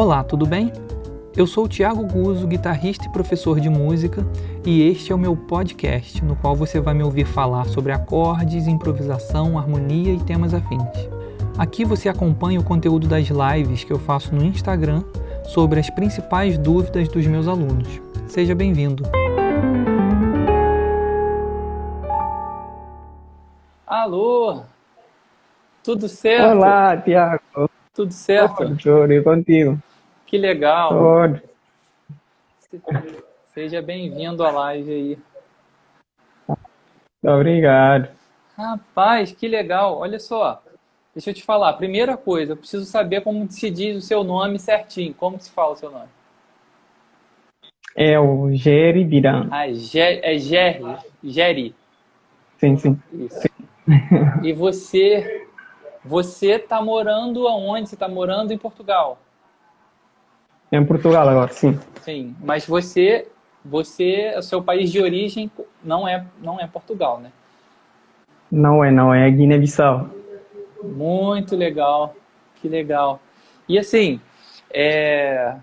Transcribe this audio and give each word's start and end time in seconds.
Olá, 0.00 0.22
tudo 0.22 0.46
bem? 0.46 0.72
Eu 1.36 1.44
sou 1.44 1.64
o 1.64 1.68
Thiago 1.68 2.04
Guzzo, 2.04 2.46
guitarrista 2.46 3.06
e 3.06 3.12
professor 3.12 3.58
de 3.58 3.68
música, 3.68 4.24
e 4.64 4.88
este 4.88 5.10
é 5.10 5.14
o 5.14 5.18
meu 5.18 5.36
podcast, 5.36 6.24
no 6.24 6.36
qual 6.36 6.54
você 6.54 6.78
vai 6.78 6.94
me 6.94 7.02
ouvir 7.02 7.24
falar 7.24 7.64
sobre 7.64 7.90
acordes, 7.90 8.68
improvisação, 8.68 9.58
harmonia 9.58 10.12
e 10.12 10.22
temas 10.22 10.54
afins. 10.54 10.86
Aqui 11.58 11.84
você 11.84 12.08
acompanha 12.08 12.60
o 12.60 12.62
conteúdo 12.62 13.08
das 13.08 13.26
lives 13.26 13.82
que 13.82 13.92
eu 13.92 13.98
faço 13.98 14.32
no 14.32 14.44
Instagram 14.44 15.02
sobre 15.46 15.80
as 15.80 15.90
principais 15.90 16.56
dúvidas 16.56 17.08
dos 17.08 17.26
meus 17.26 17.48
alunos. 17.48 18.00
Seja 18.28 18.54
bem-vindo! 18.54 19.02
Alô! 23.84 24.62
Tudo 25.82 26.08
certo? 26.08 26.52
Olá, 26.52 26.96
Tiago. 26.98 27.68
Tudo 27.92 28.12
certo? 28.12 28.76
Tudo, 28.76 29.12
e 29.12 29.20
contigo? 29.20 29.76
Que 30.28 30.36
legal. 30.36 30.90
Tudo. 30.90 31.42
Seja 33.46 33.80
bem-vindo 33.80 34.44
à 34.44 34.50
live 34.50 34.92
aí. 34.92 36.56
Obrigado. 37.24 38.10
Rapaz, 38.54 39.32
que 39.32 39.48
legal. 39.48 39.96
Olha 39.96 40.18
só, 40.18 40.62
deixa 41.14 41.30
eu 41.30 41.34
te 41.34 41.42
falar. 41.42 41.72
Primeira 41.72 42.14
coisa, 42.14 42.52
eu 42.52 42.58
preciso 42.58 42.84
saber 42.84 43.22
como 43.22 43.50
se 43.50 43.70
diz 43.70 43.96
o 43.96 44.06
seu 44.06 44.22
nome 44.22 44.58
certinho. 44.58 45.14
Como 45.14 45.40
se 45.40 45.50
fala 45.50 45.72
o 45.72 45.76
seu 45.76 45.90
nome? 45.90 46.10
É 47.96 48.20
o 48.20 48.52
Jerry 48.52 49.04
Biran. 49.04 49.48
Ah, 49.50 49.72
Ge 49.72 49.98
é 49.98 50.36
Jerry. 50.38 50.98
Jerry. 51.24 51.74
Sim, 52.58 52.76
sim. 52.76 53.02
Isso. 53.14 53.48
E 54.42 54.52
você, 54.52 55.48
você 56.04 56.56
está 56.56 56.82
morando 56.82 57.48
aonde? 57.48 57.88
Você 57.88 57.94
está 57.94 58.06
morando 58.06 58.52
em 58.52 58.58
Portugal? 58.58 59.18
Em 60.70 60.84
Portugal 60.84 61.26
agora, 61.26 61.50
sim. 61.50 61.78
Sim, 62.02 62.36
mas 62.40 62.66
você, 62.66 63.26
você, 63.64 64.34
o 64.36 64.42
seu 64.42 64.62
país 64.62 64.90
de 64.92 65.00
origem 65.00 65.50
não 65.82 66.06
é, 66.06 66.26
não 66.42 66.60
é 66.60 66.66
Portugal, 66.66 67.18
né? 67.18 67.32
Não 68.50 68.84
é, 68.84 68.90
não 68.90 69.12
é 69.12 69.30
Guiné-Bissau. 69.30 70.10
Muito 70.82 71.56
legal, 71.56 72.14
que 72.56 72.68
legal. 72.68 73.20
E 73.68 73.78
assim, 73.78 74.20
é... 74.70 75.56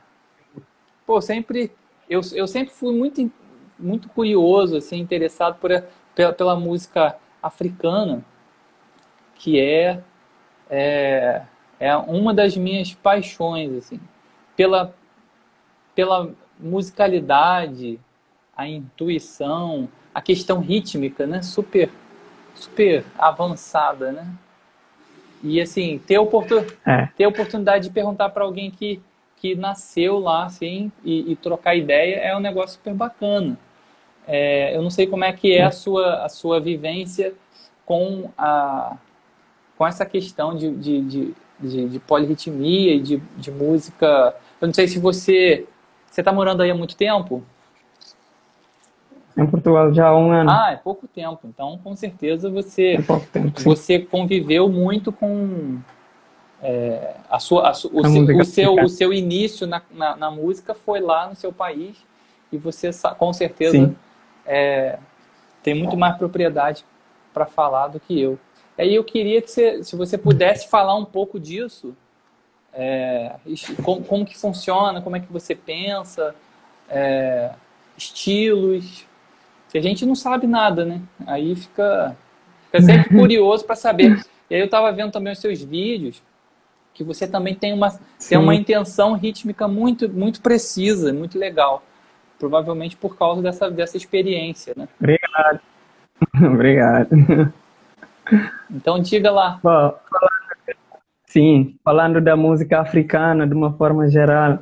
pô, 1.06 1.22
sempre, 1.22 1.72
eu, 2.10 2.22
eu 2.34 2.48
sempre 2.48 2.74
fui 2.74 2.96
muito, 2.96 3.32
muito 3.78 4.10
curioso, 4.10 4.78
assim, 4.78 4.98
interessado 4.98 5.58
por, 5.60 5.72
pela, 6.16 6.34
pela 6.34 6.56
música 6.56 7.16
africana, 7.42 8.26
que 9.36 9.60
é, 9.60 10.02
é, 10.70 11.42
é 11.80 11.96
uma 11.96 12.34
das 12.34 12.58
minhas 12.58 12.94
paixões, 12.94 13.72
assim, 13.74 14.00
pela, 14.56 14.94
pela 15.94 16.32
musicalidade, 16.60 18.00
a 18.56 18.68
intuição, 18.68 19.90
a 20.14 20.22
questão 20.22 20.60
rítmica, 20.60 21.28
né, 21.28 21.42
super, 21.42 21.90
super 22.54 23.04
avançada, 23.18 24.12
né? 24.12 24.28
E 25.44 25.62
assim, 25.62 26.00
ter, 26.00 26.18
oportun... 26.18 26.66
é. 26.86 27.10
ter 27.16 27.26
a 27.26 27.30
oportunidade 27.30 27.88
de 27.88 27.94
perguntar 27.94 28.30
para 28.30 28.44
alguém 28.44 28.72
que, 28.72 29.02
que 29.38 29.54
nasceu 29.54 30.18
lá, 30.18 30.46
assim, 30.46 30.92
e, 31.04 31.32
e, 31.32 31.36
trocar 31.36 31.76
ideia 31.76 32.16
é 32.16 32.36
um 32.36 32.40
negócio 32.40 32.78
super 32.78 32.94
bacana. 32.94 33.58
É, 34.28 34.76
eu 34.76 34.82
não 34.82 34.90
sei 34.90 35.06
como 35.06 35.24
é 35.24 35.32
que 35.32 35.54
é 35.54 35.64
a 35.64 35.72
sua, 35.72 36.24
a 36.24 36.30
sua 36.30 36.60
vivência 36.60 37.34
com, 37.86 38.32
a, 38.38 38.98
com 39.78 39.86
essa 39.86 40.06
questão 40.06 40.56
de, 40.56 40.72
de, 40.72 41.02
de, 41.02 41.34
de, 41.60 41.90
de 41.90 42.00
polirritmia 42.00 42.96
e 42.96 43.00
de, 43.00 43.18
de 43.38 43.52
música. 43.52 44.36
Eu 44.62 44.68
não 44.68 44.74
sei 44.74 44.88
se 44.88 45.00
você. 45.00 45.68
Você 46.10 46.22
está 46.22 46.32
morando 46.32 46.62
aí 46.62 46.72
há 46.72 46.76
muito 46.76 46.96
tempo? 46.96 47.44
Em 49.38 49.46
Portugal 49.46 49.94
já 49.94 50.08
há 50.08 50.18
um 50.18 50.32
ano. 50.32 50.50
Ah, 50.50 50.72
é 50.72 50.76
pouco 50.78 51.08
tempo. 51.08 51.42
Então, 51.44 51.78
com 51.84 51.96
certeza 51.96 52.50
você, 52.50 52.94
é 52.94 53.20
tempo, 53.32 53.62
você 53.62 54.00
conviveu 54.00 54.70
muito 54.70 55.12
com 55.12 55.78
é, 56.62 57.16
a 57.30 57.38
sua, 57.38 57.64
a, 57.64 57.72
o, 57.92 58.06
a 58.06 58.10
seu, 58.10 58.40
o, 58.40 58.46
seu, 58.46 58.74
o 58.76 58.90
seu 58.90 59.14
início 59.14 59.68
na, 59.68 59.82
na, 59.92 60.16
na, 60.16 60.32
música 60.32 60.74
foi 60.74 61.02
lá 61.02 61.28
no 61.28 61.36
seu 61.36 61.52
país 61.52 61.98
e 62.50 62.58
você 62.58 62.92
com 63.18 63.34
certeza 63.34 63.78
Sim 63.78 63.96
é, 64.46 65.00
tem 65.64 65.74
muito 65.74 65.98
mais 65.98 66.16
propriedade 66.18 66.86
para 67.34 67.46
falar 67.46 67.88
do 67.88 68.00
que 68.00 68.20
eu. 68.20 68.38
Aí 68.78 68.94
eu 68.94 69.04
queria 69.04 69.42
que 69.42 69.50
você, 69.50 69.84
se 69.84 69.96
você 69.96 70.18
pudesse 70.18 70.70
falar 70.70 70.96
um 70.96 71.06
pouco 71.06 71.40
disso, 71.40 71.96
é, 72.76 73.36
como, 73.84 74.04
como, 74.04 74.26
que 74.26 74.38
funciona, 74.38 75.02
como 75.02 75.16
é 75.16 75.20
que 75.20 75.32
você 75.32 75.56
pensa, 75.56 76.36
é, 76.90 77.52
estilos, 77.98 79.06
que 79.70 79.78
a 79.78 79.82
gente 79.82 80.06
não 80.06 80.16
sabe 80.16 80.46
nada, 80.46 80.86
né? 80.86 81.02
Aí 81.26 81.56
fica, 81.56 82.16
fica 82.66 82.82
sempre 82.82 83.10
curioso 83.18 83.66
para 83.66 83.76
saber. 83.76 84.22
E 84.50 84.56
aí 84.56 84.62
eu 84.62 84.66
estava 84.66 84.92
vendo 84.92 85.12
também 85.12 85.34
os 85.34 85.40
seus 85.40 85.62
vídeos, 85.62 86.22
que 86.94 87.04
você 87.04 87.28
também 87.28 87.56
tem 87.56 87.74
uma, 87.74 87.98
tem 88.30 88.38
uma 88.38 88.54
intenção 88.54 89.14
rítmica 89.14 89.68
muito, 89.68 90.08
muito 90.08 90.42
precisa, 90.42 91.12
muito 91.12 91.40
legal 91.40 91.84
provavelmente 92.40 92.96
por 92.96 93.18
causa 93.18 93.42
dessa, 93.42 93.70
dessa 93.70 93.98
experiência, 93.98 94.74
né? 94.76 94.88
Obrigado. 95.00 95.60
Obrigado. 96.54 97.54
Então 98.70 99.00
diga 99.00 99.32
lá. 99.32 99.60
Bom, 99.62 99.96
sim, 101.36 101.78
falando 101.84 102.22
da 102.22 102.38
música 102.38 102.80
africana 102.80 103.46
de 103.46 103.54
uma 103.54 103.74
forma 103.74 104.08
geral, 104.08 104.60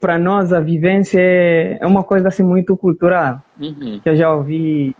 para 0.00 0.18
nós 0.18 0.52
a 0.52 0.58
vivência 0.58 1.20
é 1.20 1.86
uma 1.86 2.02
coisa 2.02 2.26
assim 2.26 2.42
muito 2.42 2.76
cultural. 2.76 3.40
Uhum. 3.60 4.00
Eu 4.04 4.16
já 4.16 4.34
ouvi 4.34 4.96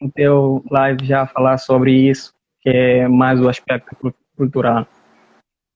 no 0.00 0.10
teu 0.10 0.64
live 0.70 1.04
já 1.04 1.26
falar 1.26 1.58
sobre 1.58 1.92
isso, 1.92 2.32
que 2.62 2.70
é 2.70 3.06
mais 3.06 3.38
o 3.38 3.50
aspecto 3.50 3.94
cultural. 4.34 4.86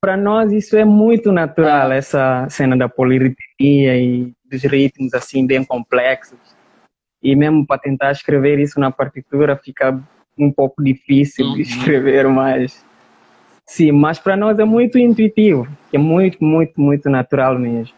Para 0.01 0.17
nós 0.17 0.51
isso 0.51 0.79
é 0.79 0.85
muito 0.85 1.31
natural, 1.31 1.93
é. 1.93 1.99
essa 1.99 2.49
cena 2.49 2.75
da 2.75 2.89
polirritmia 2.89 3.99
e 3.99 4.33
dos 4.51 4.63
ritmos 4.63 5.13
assim 5.13 5.47
bem 5.47 5.63
complexos. 5.63 6.39
E 7.23 7.37
mesmo 7.37 7.67
para 7.67 7.81
tentar 7.81 8.13
escrever 8.13 8.59
isso 8.59 8.81
na 8.81 8.91
partitura 8.91 9.57
fica 9.57 10.01
um 10.39 10.51
pouco 10.51 10.83
difícil 10.83 11.45
uhum. 11.45 11.55
de 11.55 11.63
escrever, 11.63 12.27
mas 12.29 12.83
sim, 13.67 13.93
mas 13.93 14.19
para 14.19 14.37
nós 14.37 14.59
é 14.59 14.65
muito 14.65 14.99
intuitivo, 14.99 15.67
é 15.93 15.99
muito, 15.99 16.43
muito, 16.43 16.81
muito 16.81 17.09
natural 17.09 17.59
mesmo. 17.59 17.95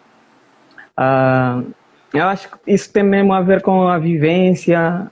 Uh, 0.99 1.73
eu 2.15 2.25
acho 2.27 2.51
que 2.51 2.59
isso 2.67 2.93
tem 2.93 3.03
mesmo 3.03 3.33
a 3.33 3.41
ver 3.43 3.63
com 3.63 3.87
a 3.89 3.99
vivência 3.99 5.11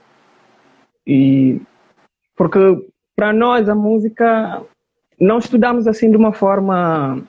e 1.05 1.61
porque 2.35 2.59
para 3.15 3.31
nós 3.31 3.69
a 3.69 3.75
música 3.75 4.61
não 5.19 5.37
estudamos 5.37 5.87
assim 5.87 6.09
de 6.09 6.17
uma 6.17 6.33
forma 6.33 7.21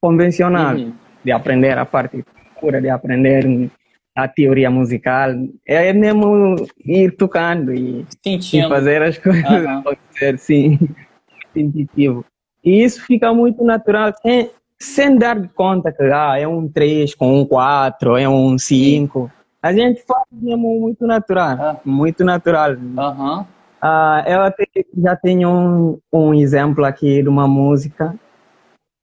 convencional 0.00 0.74
uhum. 0.74 0.92
de 1.22 1.32
aprender 1.32 1.76
a 1.78 1.84
parte 1.84 2.24
procura 2.54 2.80
de 2.80 2.88
aprender 2.88 3.70
a 4.16 4.28
teoria 4.28 4.70
musical. 4.70 5.30
É 5.66 5.92
mesmo 5.92 6.56
ir 6.84 7.16
tocando 7.16 7.74
e, 7.74 8.06
e 8.24 8.68
fazer 8.68 9.02
as 9.02 9.18
coisas 9.18 9.44
uhum. 9.44 9.78
acontecer, 9.78 10.38
sim, 10.38 10.78
intuitivo. 11.54 12.24
E 12.64 12.82
isso 12.82 13.02
fica 13.02 13.32
muito 13.34 13.62
natural, 13.62 14.12
sem, 14.22 14.50
sem 14.78 15.16
dar 15.16 15.48
conta 15.50 15.92
que 15.92 16.02
ah, 16.04 16.38
é 16.38 16.48
um 16.48 16.68
3 16.68 17.14
com 17.14 17.40
um 17.40 17.44
4, 17.44 18.16
é 18.16 18.28
um 18.28 18.58
5. 18.58 19.30
A 19.62 19.72
gente 19.72 20.02
faz 20.02 20.24
mesmo 20.32 20.80
muito 20.80 21.06
natural, 21.06 21.80
uhum. 21.84 21.92
muito 21.92 22.24
natural. 22.24 22.72
Uhum. 22.72 23.40
Uh, 23.40 24.26
eu 24.26 24.42
até 24.42 24.66
já 24.96 25.14
tenho 25.16 25.50
um, 25.50 25.98
um 26.12 26.34
exemplo 26.34 26.84
aqui 26.84 27.22
de 27.22 27.28
uma 27.28 27.46
música 27.46 28.14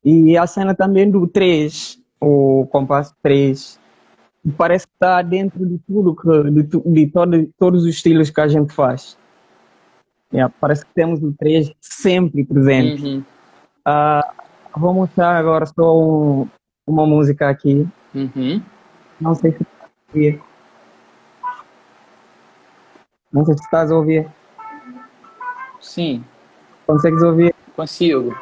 e 0.04 0.36
a 0.36 0.48
cena 0.48 0.74
também 0.74 1.10
do 1.10 1.28
3 1.28 2.02
o 2.22 2.68
compasso 2.72 3.16
3 3.24 3.80
parece 4.58 4.88
que 4.88 4.94
está 4.94 5.22
dentro 5.22 5.66
de 5.66 5.80
tudo, 5.80 6.16
que, 6.16 6.52
de, 6.52 6.64
de 6.92 7.08
todo, 7.08 7.50
todos 7.58 7.84
os 7.84 7.90
estilos 7.90 8.30
que 8.30 8.42
a 8.42 8.48
gente 8.48 8.74
faz. 8.74 9.18
Yeah, 10.34 10.54
parece 10.62 10.86
que 10.86 10.94
temos 10.94 11.22
o 11.22 11.34
3 11.34 11.72
sempre 11.80 12.44
presente. 12.46 13.04
Uhum. 13.04 13.24
Uh, 13.88 14.80
vou 14.80 14.94
mostrar 14.94 15.36
agora 15.36 15.66
só 15.66 16.00
um, 16.00 16.48
uma 16.86 17.06
música 17.06 17.50
aqui. 17.50 17.88
Uhum. 18.14 18.62
Não 19.20 19.34
sei 19.36 19.52
se 19.52 19.64
estás 19.64 19.92
a 19.92 20.14
ouvir. 20.14 20.42
Não 23.32 23.46
sei 23.46 23.58
se 23.58 23.64
estás 23.64 23.92
a 23.92 23.96
ouvir. 23.96 24.32
Sim. 25.80 26.24
Consegues 26.86 27.22
ouvir? 27.24 27.56
Consigo. 27.76 28.38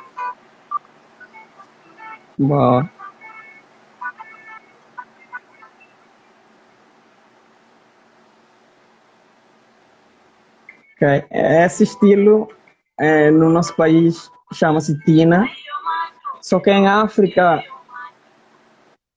Bom. 2.38 2.84
Okay. 10.96 11.24
Esse 11.32 11.84
estilo 11.84 12.50
é, 13.00 13.32
no 13.32 13.50
nosso 13.50 13.74
país 13.76 14.30
chama-se 14.54 14.98
tina, 15.04 15.48
só 16.42 16.60
que 16.60 16.72
em 16.72 16.88
África 16.88 17.64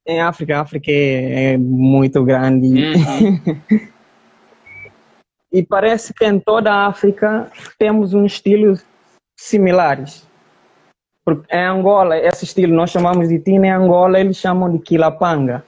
em 0.07 0.21
África, 0.21 0.57
a 0.57 0.61
África 0.63 0.91
é, 0.91 1.53
é 1.53 1.59
muito 1.59 2.25
grande. 2.25 2.67
Uhum. 2.67 3.41
e 5.53 5.63
parece 5.63 6.13
que 6.13 6.25
em 6.25 6.41
toda 6.41 6.73
a 6.73 6.87
África 6.87 7.51
temos 7.79 8.13
um 8.13 8.27
estilo 8.27 8.77
similares. 9.39 10.29
Porque 11.25 11.55
em 11.55 11.65
Angola, 11.65 12.19
esse 12.19 12.45
estilo 12.45 12.75
nós 12.75 12.91
chamamos 12.91 13.29
de 13.29 13.39
tina, 13.39 13.69
em 13.69 13.71
Angola 13.71 14.19
eles 14.19 14.37
chamam 14.37 14.73
de 14.73 14.81
quilapanga. 14.81 15.65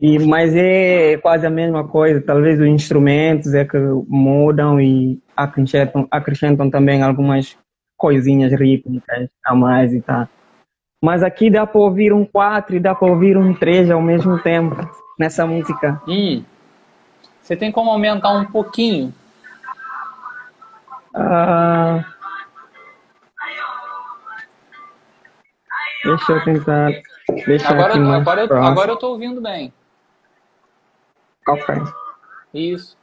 E, 0.00 0.18
mas 0.20 0.54
é 0.54 1.16
quase 1.18 1.46
a 1.46 1.50
mesma 1.50 1.86
coisa, 1.86 2.20
talvez 2.20 2.60
os 2.60 2.66
instrumentos 2.66 3.54
é 3.54 3.64
que 3.64 3.78
mudam 4.08 4.80
e 4.80 5.20
acrescentam, 5.36 6.08
acrescentam 6.10 6.70
também 6.70 7.02
algumas 7.02 7.56
coisinhas 8.02 8.52
rítmicas 8.52 9.30
a 9.44 9.54
mais 9.54 9.94
e 9.94 10.00
tal. 10.00 10.26
Mas 11.00 11.22
aqui 11.22 11.48
dá 11.48 11.64
para 11.64 11.80
ouvir 11.80 12.12
um 12.12 12.24
4 12.24 12.74
e 12.74 12.80
dá 12.80 12.96
para 12.96 13.08
ouvir 13.08 13.38
um 13.38 13.54
3 13.54 13.92
ao 13.92 14.02
mesmo 14.02 14.40
tempo 14.40 14.76
nessa 15.16 15.46
música. 15.46 16.02
Hum. 16.08 16.42
Você 17.40 17.56
tem 17.56 17.70
como 17.70 17.90
aumentar 17.90 18.32
um 18.32 18.44
pouquinho? 18.44 19.14
Ah, 21.14 22.04
deixa 26.04 26.32
eu 26.32 26.44
tentar. 26.44 26.90
Deixa 27.46 27.68
agora, 27.68 27.94
agora, 27.94 28.40
eu, 28.40 28.64
agora 28.64 28.90
eu 28.90 28.96
tô 28.96 29.10
ouvindo 29.10 29.40
bem. 29.40 29.72
Ok. 31.46 31.74
Isso. 32.52 32.96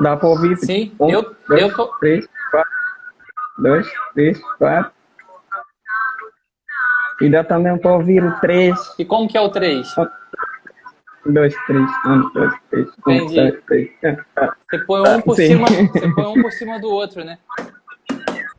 Dá 0.00 0.16
para 0.16 0.28
ouvir? 0.28 0.56
Sim, 0.58 0.94
um, 1.00 1.10
eu, 1.10 1.34
dois, 1.48 1.62
eu 1.62 1.74
tô. 1.74 1.86
Três, 1.98 2.28
quatro. 2.50 2.70
Dois, 3.58 3.92
três, 4.14 4.40
quatro. 4.58 4.92
E 7.20 7.30
dá 7.30 7.42
também 7.42 7.78
para 7.78 7.92
ouvir 7.92 8.22
o 8.22 8.38
três. 8.40 8.78
E 8.98 9.04
como 9.04 9.26
que 9.26 9.38
é 9.38 9.40
o 9.40 9.48
três? 9.48 9.94
dois, 11.32 11.54
três, 11.66 11.90
um, 12.06 12.30
dois, 12.32 12.52
três, 12.70 12.88
um, 13.06 13.12
Entendi. 13.12 13.34
dois, 13.34 13.64
três. 13.66 13.90
Você 14.70 14.78
põe 14.78 15.00
um 15.00 15.20
por 15.20 15.36
Sim. 15.36 15.46
cima, 15.46 15.66
você 15.92 16.08
põe 16.08 16.26
um 16.26 16.42
por 16.42 16.52
cima 16.52 16.78
do 16.78 16.90
outro, 16.90 17.24
né? 17.24 17.38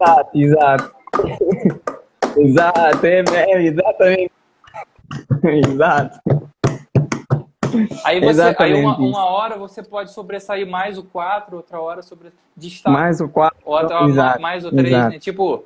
Exato, 0.01 0.31
exato. 0.34 0.95
exato, 2.38 3.06
é, 3.06 3.24
é 3.36 3.63
exatamente. 3.63 4.31
exato. 5.69 6.19
Aí, 8.03 8.19
você, 8.19 8.56
aí 8.57 8.74
uma, 8.74 8.97
uma, 8.97 9.25
hora 9.25 9.57
você 9.57 9.83
pode 9.83 10.12
sobressair 10.12 10.68
mais 10.68 10.97
o 10.97 11.03
4, 11.03 11.56
outra 11.56 11.79
hora 11.79 12.01
sobre 12.01 12.31
destaque. 12.56 12.95
Mais 12.95 13.21
o 13.21 13.27
4. 13.27 13.57
Outra 13.65 14.01
hora 14.01 14.39
mais 14.39 14.65
o 14.65 14.71
3, 14.71 14.91
né? 14.91 15.19
Tipo. 15.19 15.63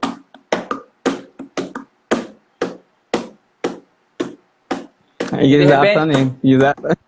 Exatamente, 5.39 6.35
exatamente. 6.43 6.99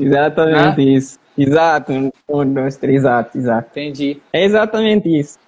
exatamente 0.00 0.80
ah? 0.80 0.84
isso. 0.84 1.18
Exato, 1.36 1.92
um, 1.92 2.52
dois, 2.52 2.76
três, 2.76 2.98
exato, 2.98 3.36
exato. 3.36 3.68
Entendi. 3.72 4.20
É 4.32 4.44
exatamente 4.44 5.08
isso. 5.08 5.38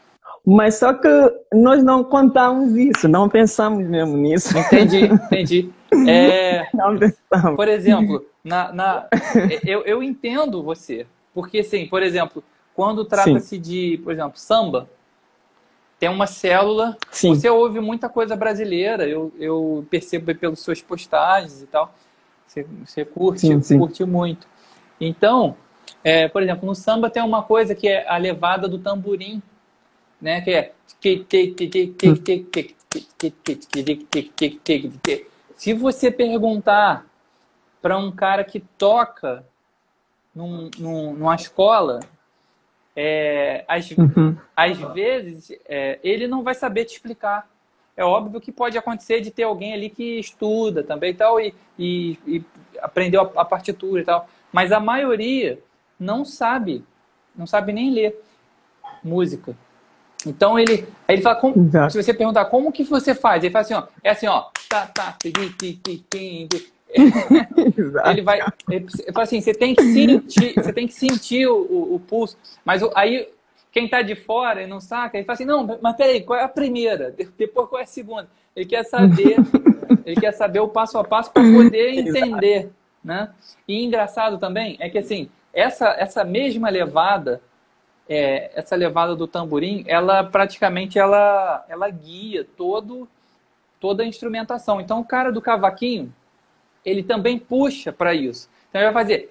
Mas 0.47 0.77
só 0.77 0.95
que 0.95 1.09
nós 1.53 1.83
não 1.83 2.05
contamos 2.05 2.77
isso, 2.77 3.09
não 3.09 3.29
pensamos 3.29 3.85
mesmo 3.85 4.17
nisso. 4.17 4.57
Entendi, 4.57 5.07
entendi. 5.27 5.73
É, 6.09 6.69
não 6.73 6.97
pensamos. 6.97 7.57
Por 7.57 7.67
exemplo, 7.67 8.25
na, 8.45 8.73
na, 8.73 9.09
eu, 9.67 9.83
eu 9.83 10.03
entendo 10.05 10.63
você. 10.63 11.05
Porque, 11.35 11.59
assim, 11.59 11.89
por 11.89 12.01
exemplo, 12.01 12.45
quando 12.75 13.05
trata-se 13.05 13.59
de, 13.59 14.01
por 14.05 14.13
exemplo, 14.13 14.39
samba, 14.39 14.89
tem 15.99 16.09
uma 16.09 16.29
célula. 16.29 16.97
Sim. 17.11 17.35
Você 17.35 17.51
ouve 17.51 17.81
muita 17.81 18.09
coisa 18.09 18.37
brasileira, 18.37 19.05
eu, 19.09 19.33
eu 19.41 19.85
percebo 19.91 20.33
pelas 20.33 20.61
suas 20.61 20.81
postagens 20.81 21.61
e 21.61 21.67
tal. 21.67 21.93
Você, 22.47 22.65
você 22.85 23.05
curte, 23.05 23.41
sim, 23.41 23.61
sim. 23.61 23.79
curte 23.79 24.05
muito. 24.05 24.47
Então, 25.01 25.57
é, 26.05 26.29
por 26.29 26.41
exemplo, 26.41 26.67
no 26.67 26.75
samba 26.75 27.11
tem 27.11 27.23
uma 27.23 27.43
coisa 27.43 27.75
que 27.75 27.89
é 27.89 28.09
a 28.09 28.17
levada 28.17 28.69
do 28.69 28.79
tamborim, 28.79 29.43
né? 30.21 30.41
Que 30.41 30.51
é 30.53 30.73
se 35.57 35.73
você 35.73 36.11
perguntar 36.11 37.07
para 37.81 37.99
um 37.99 38.11
cara 38.11 38.45
que 38.45 38.61
toca 38.61 39.45
num, 40.35 40.71
num, 40.79 41.15
numa 41.15 41.35
escola 41.35 42.01
é, 42.95 43.65
às, 43.69 43.91
uhum. 43.91 44.37
às 44.57 44.79
vezes, 44.95 45.53
é, 45.67 45.99
ele 46.03 46.27
não 46.27 46.43
vai 46.43 46.55
saber 46.55 46.87
te 46.87 46.95
explicar. 46.95 47.49
É 47.97 48.05
óbvio 48.05 48.41
que 48.41 48.51
pode 48.51 48.77
acontecer 48.77 49.21
de 49.21 49.31
ter 49.31 49.43
alguém 49.43 49.75
ali 49.75 49.91
que 49.91 50.19
estuda 50.19 50.83
também 50.83 51.11
e 51.11 51.15
tal, 51.15 51.41
e, 51.41 51.55
e, 51.79 52.19
e 52.27 52.45
aprendeu 52.81 53.21
a, 53.23 53.43
a, 53.43 53.45
partitura 53.45 54.03
e 54.03 54.05
tal. 54.05 54.29
Mas 54.53 54.73
a 54.73 54.81
maioria 54.81 55.59
não 55.99 56.25
sabe, 56.25 56.85
não 57.35 57.47
sabe 57.47 57.73
nem 57.73 57.91
ler 57.91 58.19
música. 59.05 59.55
Então 60.27 60.59
ele, 60.59 60.87
aí 61.07 61.15
ele 61.15 61.23
fala, 61.23 61.37
como, 61.37 61.55
se 61.91 62.03
você 62.03 62.13
perguntar 62.13 62.47
como 62.47 62.73
que 62.73 62.85
você 62.85 63.15
faz, 63.15 63.43
ele 63.43 63.53
fala 63.53 63.63
assim, 63.65 63.75
ó, 63.75 63.85
é 64.03 64.11
assim, 64.11 64.27
ó, 64.27 64.47
tá, 64.69 64.87
tá, 64.87 65.17
ele 68.11 68.23
vai. 68.23 68.41
Ele 68.71 68.87
fala 69.13 69.25
assim: 69.25 69.41
você 69.41 69.53
tem 69.53 69.75
que 69.75 69.83
sentir, 69.83 70.55
você 70.55 70.73
tem 70.73 70.87
que 70.87 70.95
sentir 70.95 71.47
o, 71.47 71.95
o 71.95 72.01
pulso. 72.01 72.37
Mas 72.65 72.83
aí, 72.95 73.29
quem 73.73 73.85
está 73.85 74.03
de 74.03 74.15
fora 74.15 74.63
e 74.63 74.67
não 74.67 74.81
saca, 74.81 75.17
ele 75.17 75.25
fala 75.25 75.35
assim: 75.35 75.45
não, 75.45 75.79
mas 75.81 75.97
peraí, 75.97 76.23
qual 76.23 76.39
é 76.39 76.45
a 76.45 76.49
primeira? 76.49 77.15
Depois 77.37 77.69
qual 77.69 77.81
é 77.81 77.85
a 77.85 77.87
segunda? 77.87 78.29
Ele 78.55 78.65
quer 78.65 78.85
saber, 78.85 79.37
ele 80.07 80.21
quer 80.21 80.33
saber 80.33 80.61
o 80.61 80.69
passo 80.69 80.99
a 80.99 81.05
passo 81.05 81.31
para 81.31 81.43
poder 81.43 81.91
entender. 81.91 82.71
Né? 83.05 83.29
E 83.69 83.85
engraçado 83.85 84.39
também 84.39 84.77
é 84.81 84.89
que 84.89 84.99
assim, 84.99 85.29
essa, 85.53 85.95
essa 85.97 86.25
mesma 86.25 86.69
levada, 86.69 87.41
é, 88.09 88.51
essa 88.55 88.77
levada 88.77 89.17
do 89.17 89.27
tamborim, 89.27 89.85
ela 89.87 90.23
praticamente 90.25 90.99
ela, 90.99 91.65
ela 91.69 91.89
guia 91.91 92.47
todo, 92.57 93.09
toda 93.81 94.03
a 94.03 94.07
instrumentação. 94.07 94.81
Então 94.81 95.01
o 95.01 95.05
cara 95.05 95.33
do 95.33 95.43
cavaquinho 95.43 96.13
ele 96.85 97.03
também 97.03 97.37
puxa 97.37 97.93
para 97.93 98.15
isso. 98.15 98.49
Então 98.69 98.81
ele 98.81 98.93
vai 98.93 99.03
fazer. 99.03 99.31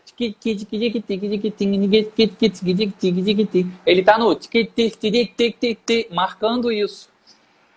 Ele 3.86 4.02
está 4.02 4.18
no 4.18 4.36
marcando 6.12 6.72
isso. 6.72 7.10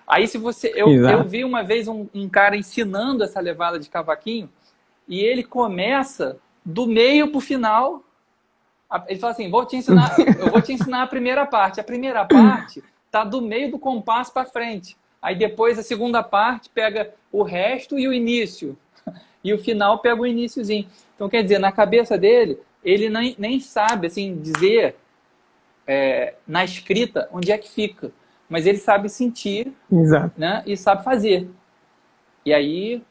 Aí 0.06 0.26
se 0.26 0.36
você. 0.36 0.72
Eu, 0.74 0.90
eu 0.90 1.24
vi 1.24 1.44
uma 1.44 1.62
vez 1.62 1.86
um, 1.86 2.06
um 2.12 2.28
cara 2.28 2.56
ensinando 2.56 3.22
essa 3.22 3.38
levada 3.40 3.78
de 3.78 3.88
cavaquinho 3.88 4.48
e 5.06 5.20
ele 5.20 5.44
começa 5.44 6.38
do 6.64 6.86
meio 6.86 7.28
para 7.28 7.38
o 7.38 7.40
final. 7.40 8.02
Ele 9.06 9.18
fala 9.18 9.32
assim: 9.32 9.50
vou 9.50 9.64
te 9.64 9.76
ensinar, 9.76 10.14
eu 10.18 10.50
vou 10.50 10.62
te 10.62 10.72
ensinar 10.72 11.02
a 11.02 11.06
primeira 11.06 11.44
parte. 11.46 11.80
A 11.80 11.84
primeira 11.84 12.24
parte 12.24 12.82
está 13.06 13.24
do 13.24 13.40
meio 13.40 13.70
do 13.70 13.78
compasso 13.78 14.32
para 14.32 14.46
frente. 14.46 14.96
Aí 15.20 15.34
depois 15.34 15.78
a 15.78 15.82
segunda 15.82 16.22
parte 16.22 16.70
pega 16.70 17.12
o 17.30 17.42
resto 17.42 17.98
e 17.98 18.06
o 18.06 18.12
início 18.12 18.76
e 19.42 19.52
o 19.52 19.58
final 19.58 19.98
pega 19.98 20.20
o 20.20 20.26
iníciozinho. 20.26 20.88
Então, 21.14 21.28
quer 21.28 21.42
dizer, 21.42 21.58
na 21.58 21.72
cabeça 21.72 22.16
dele, 22.16 22.58
ele 22.84 23.08
nem, 23.08 23.34
nem 23.38 23.60
sabe 23.60 24.06
assim 24.06 24.40
dizer 24.40 24.96
é, 25.86 26.34
na 26.46 26.64
escrita 26.64 27.28
onde 27.32 27.50
é 27.50 27.58
que 27.58 27.68
fica, 27.68 28.12
mas 28.48 28.66
ele 28.66 28.78
sabe 28.78 29.08
sentir 29.08 29.72
Exato. 29.90 30.32
Né, 30.38 30.62
e 30.64 30.76
sabe 30.76 31.02
fazer. 31.02 31.50
E 32.44 32.54
aí 32.54 33.02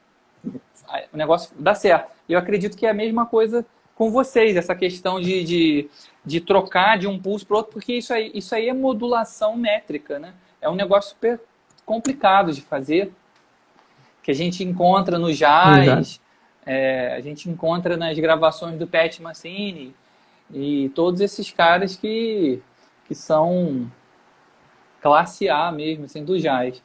o 1.12 1.18
negócio 1.18 1.54
dá 1.60 1.76
certo. 1.76 2.12
Eu 2.30 2.40
acredito 2.40 2.78
que 2.78 2.86
é 2.86 2.90
a 2.90 2.94
mesma 2.94 3.26
coisa 3.26 3.66
com 3.98 4.12
vocês, 4.12 4.56
essa 4.56 4.76
questão 4.76 5.20
de, 5.20 5.44
de, 5.44 5.90
de 6.24 6.40
trocar 6.40 7.00
de 7.00 7.08
um 7.08 7.20
pulso 7.20 7.46
para 7.48 7.58
outro, 7.58 7.74
porque 7.74 7.94
isso 7.94 8.14
aí, 8.14 8.32
isso 8.34 8.54
aí 8.54 8.70
é 8.70 8.74
modulação 8.74 9.58
métrica, 9.58 10.20
né? 10.20 10.34
É 10.62 10.70
um 10.70 10.76
negócio 10.76 11.12
super 11.12 11.42
complicado 11.84 12.54
de 12.54 12.62
fazer 12.62 13.12
que 14.22 14.30
a 14.30 14.36
gente 14.36 14.64
encontra 14.64 15.18
no 15.18 15.34
jazz, 15.34 16.22
é, 16.66 17.16
a 17.16 17.22
gente 17.22 17.50
encontra 17.50 17.98
nas 17.98 18.20
gravações 18.20 18.78
do 18.78 18.86
Pat 18.86 19.20
Mancini 19.20 19.96
e 20.54 20.90
todos 20.94 21.20
esses 21.20 21.50
caras 21.50 21.96
que, 21.96 22.62
que 23.08 23.16
são 23.16 23.90
classe 25.02 25.50
A 25.50 25.72
mesmo, 25.72 26.06
assim, 26.06 26.24
do 26.24 26.38
jazz. 26.38 26.84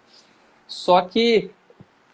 Só 0.66 1.02
que 1.02 1.50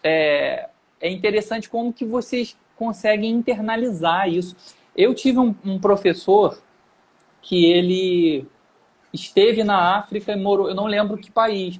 é, 0.03 0.67
é 0.99 1.09
interessante 1.09 1.69
como 1.69 1.93
que 1.93 2.03
vocês 2.03 2.57
conseguem 2.75 3.31
internalizar 3.31 4.27
isso. 4.27 4.55
Eu 4.99 5.15
tive 5.15 5.39
um, 5.39 5.55
um 5.63 5.79
professor 5.79 6.61
que 7.41 7.71
ele 7.71 8.45
esteve 9.13 9.63
na 9.63 9.97
África 9.97 10.33
e 10.33 10.35
morou, 10.35 10.67
eu 10.67 10.75
não 10.75 10.87
lembro 10.87 11.17
que 11.17 11.31
país, 11.31 11.79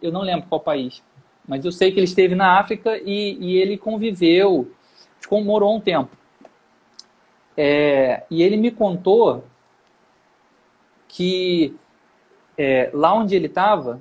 eu 0.00 0.10
não 0.10 0.22
lembro 0.22 0.48
qual 0.48 0.58
país, 0.58 1.04
mas 1.46 1.66
eu 1.66 1.70
sei 1.70 1.92
que 1.92 1.98
ele 1.98 2.06
esteve 2.06 2.34
na 2.34 2.58
África 2.58 2.96
e, 3.04 3.36
e 3.38 3.56
ele 3.58 3.76
conviveu, 3.76 4.72
ficou, 5.20 5.44
morou 5.44 5.76
um 5.76 5.80
tempo. 5.82 6.16
É, 7.54 8.22
e 8.30 8.42
ele 8.42 8.56
me 8.56 8.70
contou 8.70 9.44
que 11.08 11.76
é, 12.56 12.88
lá 12.94 13.12
onde 13.12 13.36
ele 13.36 13.48
estava, 13.48 14.00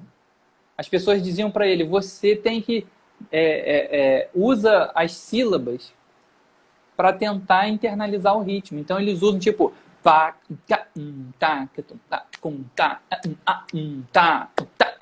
as 0.77 0.87
pessoas 0.87 1.21
diziam 1.21 1.51
para 1.51 1.67
ele: 1.67 1.83
você 1.83 2.37
tem 2.37 2.61
que 2.61 2.87
é, 3.29 3.41
é, 3.41 3.99
é 3.99 4.29
usa 4.33 4.91
as 4.95 5.11
sílabas 5.11 5.96
para 6.97 7.13
tentar 7.13 7.69
internalizar 7.69 8.35
o 8.35 8.41
ritmo. 8.41 8.79
Então 8.79 8.99
eles 8.99 9.21
usam 9.21 9.39
tipo 9.39 9.71
pá, 10.03 10.35
tá, 10.67 10.87
tá, 11.37 11.67
tá, 12.63 13.03
tá, 14.11 14.49
tá, 14.77 14.93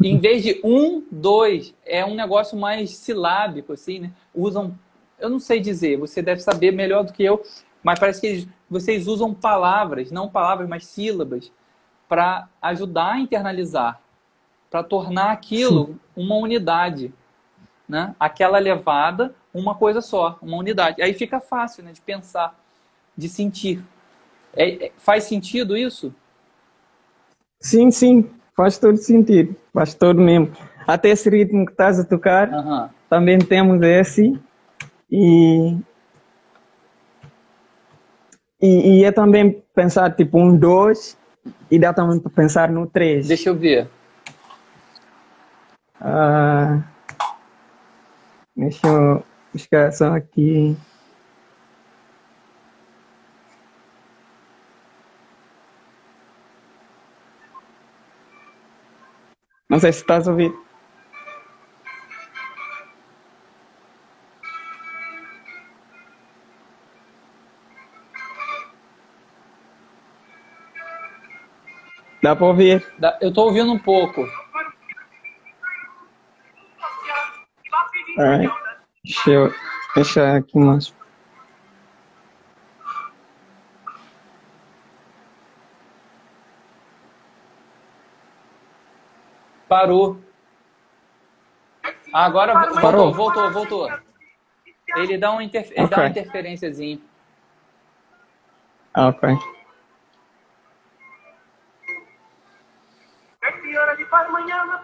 em 0.00 0.18
vez 0.18 0.42
de 0.42 0.60
um, 0.62 1.04
dois, 1.10 1.74
é 1.84 2.04
um 2.04 2.14
negócio 2.14 2.56
mais 2.56 2.96
silábico, 2.96 3.72
assim, 3.72 4.00
né? 4.00 4.12
Usam, 4.34 4.78
eu 5.18 5.28
não 5.28 5.40
sei 5.40 5.60
dizer, 5.60 5.98
você 5.98 6.22
deve 6.22 6.40
saber 6.40 6.72
melhor 6.72 7.04
do 7.04 7.12
que 7.12 7.24
eu, 7.24 7.42
mas 7.82 7.98
parece 7.98 8.20
que 8.20 8.26
eles, 8.26 8.48
vocês 8.70 9.08
usam 9.08 9.34
palavras, 9.34 10.10
não 10.10 10.28
palavras, 10.28 10.68
mas 10.68 10.86
sílabas, 10.86 11.50
para 12.08 12.48
ajudar 12.62 13.14
a 13.14 13.20
internalizar, 13.20 14.00
para 14.70 14.82
tornar 14.82 15.30
aquilo 15.30 15.98
uma 16.16 16.36
unidade, 16.36 17.12
né? 17.88 18.14
Aquela 18.20 18.58
levada, 18.58 19.34
uma 19.52 19.74
coisa 19.74 20.00
só, 20.00 20.38
uma 20.42 20.56
unidade. 20.56 21.02
Aí 21.02 21.14
fica 21.14 21.40
fácil, 21.40 21.82
né, 21.82 21.92
de 21.92 22.00
pensar, 22.00 22.54
de 23.16 23.28
sentir. 23.28 23.82
É, 24.54 24.86
é, 24.86 24.92
faz 24.96 25.24
sentido 25.24 25.76
isso? 25.76 26.14
Sim, 27.60 27.90
sim, 27.90 28.30
faz 28.56 28.78
todo 28.78 28.96
sentido, 28.98 29.56
faz 29.72 29.94
todo 29.94 30.20
mesmo. 30.20 30.52
Até 30.86 31.10
esse 31.10 31.28
ritmo 31.28 31.66
que 31.66 31.72
estás 31.72 31.98
a 31.98 32.04
tocar, 32.04 32.48
uhum. 32.50 32.88
também 33.08 33.38
temos 33.38 33.82
esse. 33.82 34.38
E, 35.10 35.76
e, 38.60 39.00
e, 39.00 39.04
é 39.04 39.10
também 39.10 39.62
pensar 39.74 40.14
tipo 40.14 40.38
um, 40.38 40.56
dois, 40.56 41.16
e 41.70 41.78
dá 41.78 41.92
também 41.92 42.20
para 42.20 42.30
pensar 42.30 42.70
no 42.70 42.86
três. 42.86 43.26
Deixa 43.26 43.48
eu 43.48 43.54
ver. 43.54 43.88
Ah, 46.00 46.82
deixa 48.58 48.88
eu 48.88 49.24
buscar 49.52 49.92
só 49.92 50.16
aqui. 50.16 50.76
Não 59.70 59.78
sei 59.78 59.92
se 59.92 60.00
estás 60.00 60.26
a 60.26 60.32
ouvir. 60.32 60.52
Dá 72.20 72.34
para 72.34 72.46
ouvir? 72.46 72.84
Eu 73.20 73.28
estou 73.28 73.46
ouvindo 73.46 73.72
um 73.72 73.78
pouco. 73.78 74.26
Deixa 79.04 79.30
eu 79.30 79.54
deixar 79.94 80.36
aqui 80.36 80.58
mais. 80.58 80.92
Parou. 89.68 90.20
Agora 92.12 92.54
voltou, 92.80 93.12
voltou, 93.12 93.52
voltou. 93.52 93.88
Ele 94.96 95.16
dá, 95.16 95.32
um 95.32 95.40
interf... 95.40 95.70
okay. 95.70 95.86
dá 95.86 95.96
uma 95.98 96.08
interferênciazinha. 96.08 96.98
Ah, 98.94 99.06
ok. 99.08 99.38
Parmanhã 104.10 104.66
de 104.66 104.78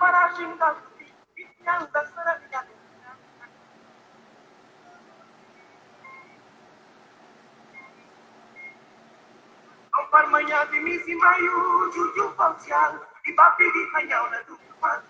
misi 10.83 11.15
maio, 11.15 11.93
juju 11.93 12.33
falcial, 12.37 13.01
e 13.27 13.31
di 13.31 13.91
canhão 13.93 14.31
na 14.31 14.39
dupla. 14.43 15.03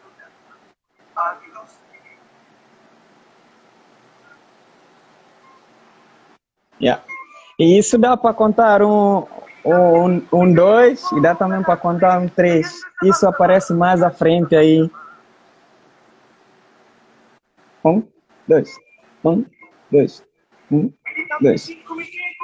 Yeah. 6.81 7.03
E 7.59 7.79
isso 7.79 7.97
dá 7.97 8.17
para 8.17 8.35
contar 8.35 8.83
um, 8.83 9.27
um, 9.65 10.27
um 10.33 10.53
dois 10.53 11.11
e 11.13 11.21
dá 11.21 11.35
também 11.35 11.63
para 11.63 11.77
contar 11.77 12.19
um 12.19 12.29
três. 12.29 12.81
Isso 13.03 13.27
aparece 13.27 13.73
mais 13.73 14.03
à 14.03 14.11
frente 14.11 14.57
aí. 14.57 14.91
Um, 17.85 18.03
dois, 18.49 18.69
um, 19.25 19.45
dois, 19.91 20.25
um, 20.71 20.93
dois. 21.41 21.69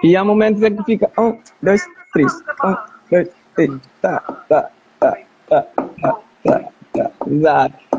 E 0.04 0.16
há 0.16 0.22
momentos 0.22 0.62
em 0.62 0.76
que 0.76 0.84
fica 0.84 1.10
um, 1.18 1.40
dois, 1.62 1.84
três, 2.12 2.32
um, 2.64 2.76
dois, 3.10 3.28
três, 3.54 3.70
tá, 4.00 4.20
tá, 4.48 4.70
tá, 4.98 5.16
tá, 5.48 5.62
tá, 6.02 6.20
tá, 6.44 6.68
tá, 6.92 7.10
exato. 7.26 7.90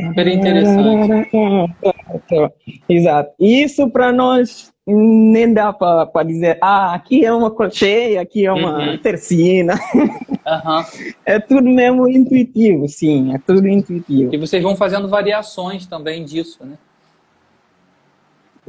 Super 0.00 0.28
interessante. 0.28 1.30
Exato. 2.88 3.32
Isso 3.38 3.90
para 3.90 4.12
nós 4.12 4.72
nem 4.86 5.52
dá 5.52 5.72
para 5.72 6.22
dizer, 6.24 6.58
ah, 6.60 6.94
aqui 6.94 7.24
é 7.24 7.32
uma 7.32 7.50
crochê, 7.50 8.18
aqui 8.18 8.46
é 8.46 8.52
uma 8.52 8.78
uhum. 8.78 8.98
tercina. 8.98 9.74
Uhum. 9.94 10.10
É 11.24 11.38
tudo 11.38 11.62
mesmo 11.62 12.08
intuitivo, 12.08 12.88
sim, 12.88 13.32
é 13.32 13.38
tudo 13.38 13.68
intuitivo. 13.68 14.34
E 14.34 14.38
vocês 14.38 14.60
vão 14.60 14.74
fazendo 14.74 15.06
variações 15.06 15.86
também 15.86 16.24
disso, 16.24 16.64
né? 16.64 16.76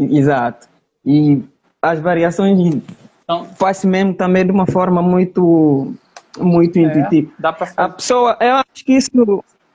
Exato. 0.04 0.68
E 1.06 1.44
as 1.82 2.00
variações 2.00 2.84
então, 3.24 3.46
faz 3.56 3.84
mesmo 3.86 4.14
também 4.14 4.46
de 4.46 4.52
uma 4.52 4.66
forma 4.66 5.02
muito 5.02 5.94
muito 6.40 6.78
é, 6.78 6.82
intuitiva. 6.84 7.32
Dá 7.40 7.54
pra 7.54 7.66
fazer. 7.66 7.82
A 7.82 7.90
pessoa, 7.90 8.38
eu 8.40 8.56
acho 8.56 8.86
que 8.86 8.94
isso 8.94 9.12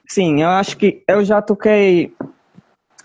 Sim, 0.08 0.42
eu 0.42 0.48
acho 0.50 0.76
que 0.76 1.02
eu 1.08 1.24
já 1.24 1.42
toquei 1.42 2.14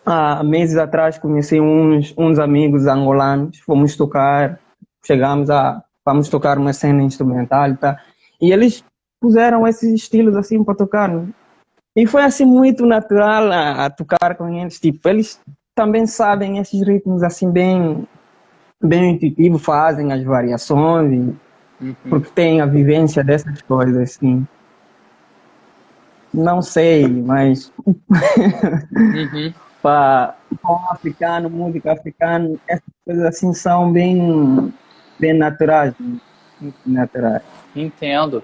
há 0.06 0.44
meses 0.44 0.78
atrás, 0.78 1.18
conheci 1.18 1.60
uns, 1.60 2.14
uns 2.18 2.38
amigos 2.38 2.86
angolanos, 2.86 3.58
fomos 3.60 3.96
tocar, 3.96 4.60
chegamos 5.04 5.50
a, 5.50 5.84
vamos 6.06 6.30
tocar 6.30 6.60
uma 6.60 6.74
cena 6.74 7.02
instrumental, 7.02 7.76
tá? 7.78 8.00
E 8.40 8.52
eles 8.52 8.84
puseram 9.20 9.68
esses 9.68 9.94
estilos 9.94 10.36
assim 10.36 10.64
para 10.64 10.76
tocar, 10.76 11.10
né? 11.10 11.28
E 11.96 12.06
foi 12.06 12.24
assim 12.24 12.46
muito 12.46 12.86
natural 12.86 13.52
a, 13.52 13.86
a, 13.86 13.90
tocar 13.90 14.36
com 14.36 14.48
eles, 14.48 14.80
tipo, 14.80 15.10
eles 15.10 15.40
também 15.76 16.06
sabem 16.06 16.58
esses 16.58 16.86
ritmos 16.86 17.24
assim 17.24 17.50
bem 17.52 18.08
bem 18.84 19.12
intuitivo, 19.12 19.60
fazem 19.60 20.12
as 20.12 20.24
variações, 20.24 21.36
uhum. 21.80 21.96
porque 22.10 22.32
tem 22.32 22.62
a 22.62 22.66
vivência 22.66 23.24
dessas 23.24 23.62
coisas 23.62 23.96
assim. 23.98 24.46
Não 26.34 26.62
sei, 26.62 27.08
mas 27.08 27.72
uhum. 27.86 29.54
para 29.82 30.36
africano, 30.92 31.50
música 31.50 31.92
africana, 31.92 32.56
essas 32.68 32.94
coisas 33.06 33.26
assim 33.26 33.54
são 33.54 33.92
bem, 33.92 34.74
bem 35.20 35.34
naturais, 35.34 35.94
muito 36.60 36.78
naturais. 36.86 37.44
Entendo. 37.76 38.44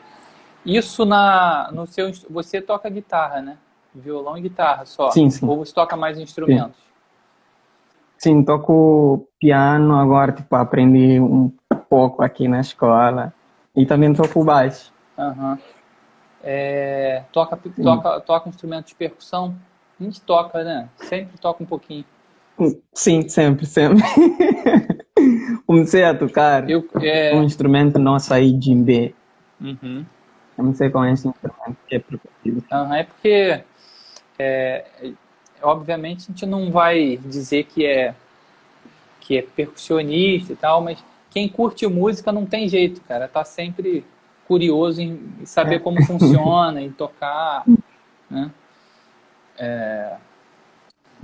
Isso 0.66 1.06
na 1.06 1.70
no 1.72 1.88
seu 1.88 2.12
você 2.30 2.60
toca 2.62 2.90
guitarra, 2.90 3.42
né? 3.42 3.58
Violão 3.96 4.38
e 4.38 4.42
guitarra 4.42 4.86
só. 4.86 5.10
Sim, 5.12 5.30
sim. 5.30 5.48
Ou 5.48 5.58
você 5.58 5.74
toca 5.74 5.96
mais 5.96 6.20
instrumentos? 6.20 6.76
Sim, 6.76 6.87
sim 8.18 8.44
toco 8.44 9.28
piano 9.40 9.96
agora, 9.98 10.32
tipo, 10.32 10.56
aprendi 10.56 11.20
um 11.20 11.52
pouco 11.90 12.24
aqui 12.24 12.48
na 12.48 12.60
escola. 12.60 13.34
E 13.76 13.86
também 13.86 14.14
toco 14.14 14.44
baixo. 14.44 14.92
Uhum. 15.18 15.58
É, 16.44 17.24
toca, 17.32 17.58
toca, 17.58 18.20
toca 18.22 18.50
instrumento 18.50 18.88
de 18.88 18.96
percussão? 18.96 19.56
A 20.00 20.04
gente 20.04 20.22
toca, 20.22 20.64
né? 20.64 20.90
Sempre 20.98 21.38
toca 21.38 21.64
um 21.64 21.66
pouquinho. 21.66 22.06
Sim, 22.94 23.28
sempre, 23.28 23.66
sempre. 23.66 24.04
Comecei 25.66 26.04
a 26.04 26.16
tocar 26.16 26.70
Eu, 26.70 26.88
é... 27.02 27.36
um 27.36 27.44
instrumento 27.44 28.00
nosso 28.00 28.34
aí, 28.34 28.54
djembe. 28.54 29.16
Uhum. 29.60 30.06
Eu 30.58 30.64
não 30.64 30.74
sei 30.74 30.90
qual 30.90 31.06
é 31.06 31.12
esse 31.12 31.28
instrumento 31.28 31.78
que 31.88 31.96
é 31.96 32.00
percutivo. 32.00 32.64
Uhum, 32.72 32.94
é 32.94 33.04
porque, 33.04 33.64
é, 34.40 34.86
obviamente, 35.62 36.24
a 36.24 36.32
gente 36.32 36.46
não 36.46 36.72
vai 36.72 37.18
dizer 37.18 37.64
que 37.64 37.86
é, 37.86 38.14
que 39.20 39.38
é 39.38 39.42
percussionista 39.42 40.54
e 40.54 40.56
tal, 40.56 40.82
mas 40.82 41.04
quem 41.30 41.48
curte 41.48 41.86
música 41.88 42.32
não 42.32 42.46
tem 42.46 42.68
jeito, 42.68 43.02
cara. 43.02 43.28
Tá 43.28 43.44
sempre 43.44 44.06
curioso 44.48 45.02
em 45.02 45.46
saber 45.46 45.76
é. 45.76 45.80
como 45.80 46.04
funciona, 46.04 46.82
em 46.82 46.92
tocar. 46.92 47.64
Né? 48.30 48.52
É, 49.58 50.16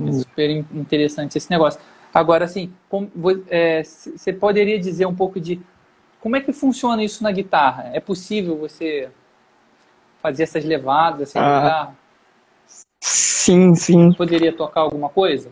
é 0.07 0.11
super 0.11 0.49
interessante 0.49 1.37
esse 1.37 1.49
negócio. 1.49 1.79
Agora, 2.13 2.45
assim, 2.45 2.71
você 3.15 4.29
é, 4.29 4.33
poderia 4.33 4.79
dizer 4.79 5.05
um 5.05 5.15
pouco 5.15 5.39
de 5.39 5.59
como 6.19 6.35
é 6.35 6.41
que 6.41 6.53
funciona 6.53 7.03
isso 7.03 7.23
na 7.23 7.31
guitarra? 7.31 7.89
É 7.93 7.99
possível 7.99 8.57
você 8.57 9.09
fazer 10.21 10.43
essas 10.43 10.63
levadas 10.63 11.29
assim, 11.29 11.39
ah, 11.39 11.41
guitarra? 11.41 11.95
Sim, 13.43 13.75
sim. 13.75 14.13
Poderia 14.13 14.55
tocar 14.55 14.79
alguma 14.79 15.09
coisa? 15.09 15.51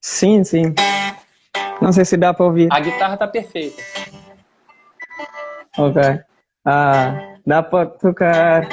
Sim, 0.00 0.42
sim. 0.42 0.74
Não 1.82 1.92
sei 1.92 2.02
se 2.06 2.16
dá 2.16 2.32
para 2.32 2.46
ouvir. 2.46 2.68
A 2.72 2.80
guitarra 2.80 3.14
tá 3.18 3.28
perfeita. 3.28 3.82
Ok. 5.76 6.00
Ah, 6.64 7.36
dá 7.46 7.62
para 7.62 7.90
tocar. 7.90 8.66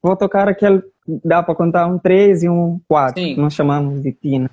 Vou 0.00 0.16
tocar 0.16 0.48
aquele. 0.48 0.84
Dá 1.24 1.42
para 1.42 1.56
contar 1.56 1.88
um 1.88 1.98
3 1.98 2.44
e 2.44 2.48
um 2.48 2.80
4. 2.86 3.20
Sim. 3.20 3.34
Nós 3.38 3.54
chamamos 3.54 4.00
de 4.00 4.12
tina. 4.12 4.48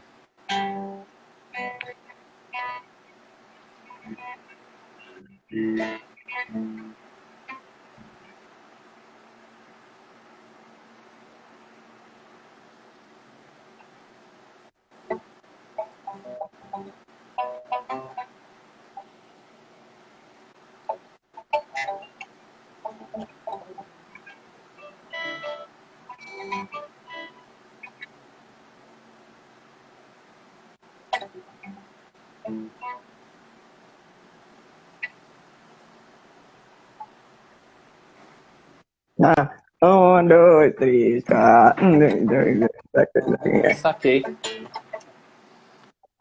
Saquei. 43.76 44.24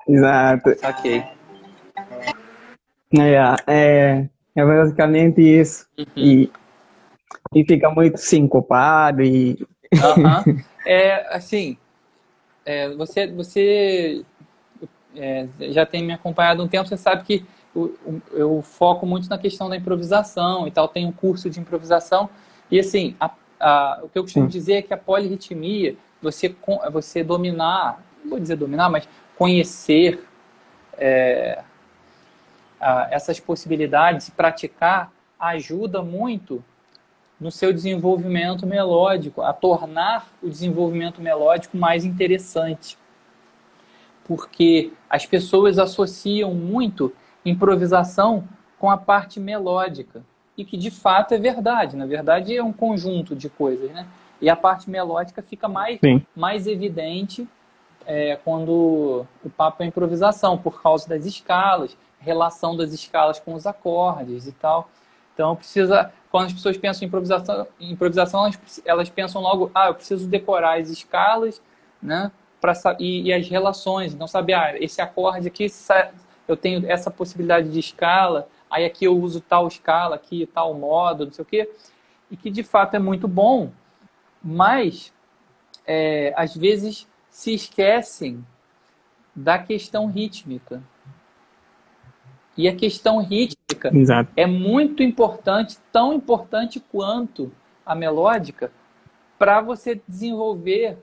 Exato. 0.08 0.78
Saquei. 0.78 1.24
É, 3.18 3.36
é, 3.66 4.28
é 4.56 4.64
basicamente 4.64 5.40
isso. 5.40 5.86
Uhum. 5.98 6.04
E, 6.16 6.52
e 7.54 7.64
fica 7.64 7.90
muito 7.90 8.18
sincopado 8.18 9.22
e. 9.22 9.58
É, 10.86 11.36
assim, 11.36 11.76
é, 12.64 12.88
você, 12.94 13.26
você 13.26 14.24
é, 15.14 15.46
já 15.70 15.84
tem 15.84 16.02
me 16.02 16.12
acompanhado 16.12 16.62
um 16.62 16.68
tempo, 16.68 16.88
você 16.88 16.96
sabe 16.96 17.22
que 17.24 17.44
eu, 17.74 17.96
eu, 18.32 18.62
foco 18.62 19.04
muito 19.04 19.28
na 19.28 19.38
questão 19.38 19.68
da 19.68 19.76
improvisação 19.76 20.66
e 20.66 20.70
tal, 20.70 20.88
tem 20.88 21.06
um 21.06 21.12
curso 21.12 21.50
de 21.50 21.60
improvisação 21.60 22.30
e 22.70 22.80
assim, 22.80 23.14
a, 23.20 23.30
a, 23.60 24.00
o 24.02 24.08
que 24.08 24.18
eu 24.18 24.22
costumo 24.22 24.46
Sim. 24.46 24.58
dizer 24.58 24.74
é 24.74 24.82
que 24.82 24.94
a 24.94 24.96
polirritmia, 24.96 25.96
você, 26.20 26.54
você 26.90 27.22
dominar, 27.22 28.02
não 28.22 28.30
vou 28.30 28.40
dizer 28.40 28.56
dominar, 28.56 28.88
mas 28.88 29.06
conhecer 29.36 30.26
é, 30.96 31.62
a, 32.80 33.08
essas 33.10 33.38
possibilidades 33.38 34.28
e 34.28 34.32
praticar 34.32 35.12
ajuda 35.38 36.02
muito 36.02 36.64
no 37.40 37.50
seu 37.50 37.72
desenvolvimento 37.72 38.66
melódico, 38.66 39.40
a 39.40 39.52
tornar 39.52 40.28
o 40.42 40.48
desenvolvimento 40.48 41.22
melódico 41.22 41.76
mais 41.76 42.04
interessante. 42.04 42.98
Porque 44.24 44.92
as 45.08 45.24
pessoas 45.24 45.78
associam 45.78 46.54
muito 46.54 47.12
improvisação 47.44 48.46
com 48.78 48.90
a 48.90 48.98
parte 48.98 49.40
melódica 49.40 50.22
e 50.56 50.64
que 50.64 50.76
de 50.76 50.90
fato 50.90 51.34
é 51.34 51.38
verdade. 51.38 51.96
Na 51.96 52.06
verdade, 52.06 52.56
é 52.56 52.62
um 52.62 52.72
conjunto 52.72 53.34
de 53.34 53.48
coisas, 53.48 53.90
né? 53.90 54.06
E 54.40 54.48
a 54.48 54.56
parte 54.56 54.88
melódica 54.88 55.42
fica 55.42 55.68
mais, 55.68 55.98
mais 56.34 56.66
evidente 56.66 57.46
é, 58.06 58.36
quando 58.42 59.26
o 59.44 59.50
papo 59.50 59.82
é 59.82 59.86
improvisação, 59.86 60.56
por 60.56 60.82
causa 60.82 61.08
das 61.08 61.26
escalas, 61.26 61.96
relação 62.18 62.76
das 62.76 62.92
escalas 62.92 63.38
com 63.38 63.54
os 63.54 63.66
acordes 63.66 64.46
e 64.46 64.52
tal. 64.52 64.90
Então, 65.34 65.56
precisa, 65.56 66.12
quando 66.30 66.46
as 66.46 66.52
pessoas 66.52 66.76
pensam 66.76 67.04
em 67.04 67.08
improvisação, 67.08 67.66
improvisação 67.80 68.44
elas, 68.44 68.82
elas 68.84 69.08
pensam 69.08 69.40
logo, 69.40 69.70
ah, 69.74 69.88
eu 69.88 69.94
preciso 69.94 70.28
decorar 70.28 70.78
as 70.78 70.88
escalas, 70.88 71.62
né? 72.02 72.30
Pra, 72.60 72.74
e, 72.98 73.28
e 73.28 73.32
as 73.32 73.48
relações. 73.48 74.12
Então, 74.12 74.26
saber, 74.26 74.54
ah, 74.54 74.74
esse 74.78 75.00
acorde 75.00 75.48
aqui, 75.48 75.66
eu 76.46 76.56
tenho 76.56 76.90
essa 76.90 77.10
possibilidade 77.10 77.70
de 77.70 77.78
escala, 77.78 78.48
aí 78.70 78.84
aqui 78.84 79.04
eu 79.04 79.18
uso 79.18 79.40
tal 79.40 79.66
escala, 79.66 80.14
aqui 80.14 80.46
tal 80.46 80.72
modo, 80.74 81.26
não 81.26 81.32
sei 81.32 81.42
o 81.42 81.46
quê, 81.46 81.70
e 82.30 82.36
que 82.36 82.50
de 82.50 82.62
fato 82.62 82.94
é 82.94 82.98
muito 82.98 83.26
bom, 83.26 83.72
mas 84.42 85.12
é, 85.86 86.32
às 86.36 86.56
vezes 86.56 87.08
se 87.28 87.52
esquecem 87.52 88.44
da 89.34 89.58
questão 89.58 90.06
rítmica. 90.06 90.82
E 92.56 92.68
a 92.68 92.74
questão 92.74 93.18
rítmica 93.18 93.94
Exato. 93.96 94.30
é 94.36 94.46
muito 94.46 95.02
importante, 95.02 95.78
tão 95.92 96.12
importante 96.12 96.78
quanto 96.78 97.50
a 97.84 97.94
melódica, 97.94 98.70
para 99.38 99.60
você 99.60 100.00
desenvolver 100.06 100.98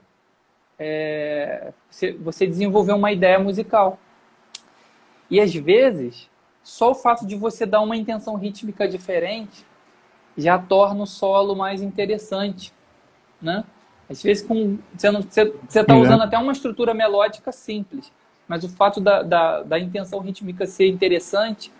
é, 0.78 1.72
você 1.90 2.46
desenvolver 2.46 2.92
uma 2.92 3.10
ideia 3.10 3.38
musical. 3.38 3.98
E 5.28 5.40
às 5.40 5.52
vezes 5.52 6.30
só 6.68 6.90
o 6.90 6.94
fato 6.94 7.26
de 7.26 7.34
você 7.34 7.64
dar 7.64 7.80
uma 7.80 7.96
intenção 7.96 8.36
rítmica 8.36 8.86
diferente 8.86 9.64
já 10.36 10.58
torna 10.58 11.04
o 11.04 11.06
solo 11.06 11.56
mais 11.56 11.80
interessante, 11.80 12.74
né? 13.40 13.64
Às 14.06 14.22
vezes 14.22 14.46
com, 14.46 14.78
você 14.94 15.50
está 15.66 15.94
uhum. 15.94 16.02
usando 16.02 16.22
até 16.22 16.36
uma 16.36 16.52
estrutura 16.52 16.92
melódica 16.92 17.50
simples, 17.52 18.12
mas 18.46 18.64
o 18.64 18.68
fato 18.68 19.00
da, 19.00 19.22
da, 19.22 19.62
da 19.62 19.78
intenção 19.78 20.20
rítmica 20.20 20.66
ser 20.66 20.88
interessante 20.88 21.72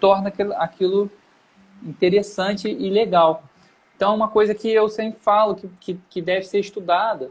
torna 0.00 0.28
aquilo, 0.28 0.52
aquilo 0.54 1.10
interessante 1.80 2.68
e 2.68 2.90
legal. 2.90 3.44
Então, 3.94 4.10
é 4.10 4.16
uma 4.16 4.28
coisa 4.28 4.56
que 4.56 4.68
eu 4.68 4.88
sempre 4.88 5.20
falo 5.20 5.54
que, 5.54 5.68
que, 5.78 6.00
que 6.10 6.20
deve 6.20 6.46
ser 6.46 6.58
estudada 6.58 7.30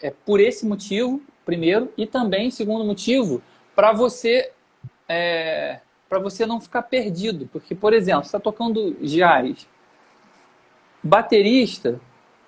é 0.00 0.10
por 0.24 0.38
esse 0.38 0.64
motivo, 0.64 1.20
primeiro, 1.44 1.92
e 1.96 2.06
também, 2.06 2.52
segundo 2.52 2.84
motivo, 2.84 3.42
para 3.74 3.92
você 3.92 4.53
é, 5.08 5.80
para 6.08 6.18
você 6.18 6.46
não 6.46 6.60
ficar 6.60 6.82
perdido. 6.82 7.48
Porque, 7.52 7.74
por 7.74 7.92
exemplo, 7.92 8.22
você 8.22 8.28
está 8.28 8.40
tocando 8.40 8.96
jazz. 9.00 9.68
Baterista 11.02 12.00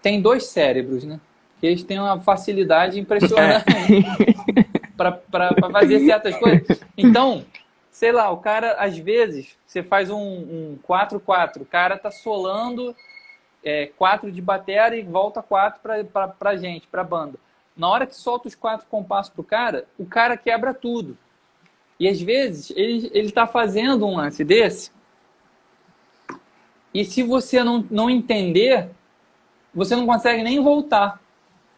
tem 0.03 0.21
dois 0.21 0.47
cérebros, 0.47 1.05
né? 1.05 1.21
Que 1.61 1.67
eles 1.67 1.83
têm 1.83 1.99
uma 1.99 2.21
facilidade 2.21 3.01
impressionante 3.01 3.65
para 4.97 5.21
fazer 5.73 6.01
certas 6.07 6.37
coisas. 6.37 6.81
Então, 6.97 7.45
sei 7.91 8.13
lá, 8.13 8.31
o 8.31 8.37
cara, 8.37 8.73
às 8.73 8.97
vezes, 8.97 9.57
você 9.65 9.83
faz 9.83 10.11
um 10.11 10.79
4-4, 10.87 11.63
o 11.63 11.65
cara 11.65 11.99
tá 11.99 12.11
solando 12.11 12.95
é, 13.65 13.87
quatro 13.97 14.31
de 14.31 14.41
bateria 14.41 14.97
e 14.97 15.03
volta 15.03 15.43
quatro 15.43 15.81
para 16.13 16.29
pra 16.29 16.57
gente, 16.57 16.87
pra 16.87 17.03
banda. 17.03 17.39
Na 17.77 17.89
hora 17.89 18.07
que 18.07 18.15
solta 18.15 18.49
os 18.49 18.55
quatro 18.55 18.87
compassos 18.87 19.33
pro 19.33 19.43
cara, 19.43 19.87
o 19.99 20.07
cara 20.07 20.37
quebra 20.37 20.73
tudo. 20.73 21.17
E 21.99 22.09
às 22.09 22.21
vezes 22.21 22.71
ele 22.77 23.11
está 23.15 23.47
fazendo 23.47 24.07
um 24.07 24.17
lance 24.17 24.45
desse, 24.45 24.91
e 26.97 27.05
se 27.05 27.23
você 27.23 27.63
não, 27.63 27.85
não 27.91 28.09
entender, 28.09 28.89
você 29.75 29.95
não 29.95 30.07
consegue 30.07 30.43
nem 30.43 30.63
voltar, 30.63 31.21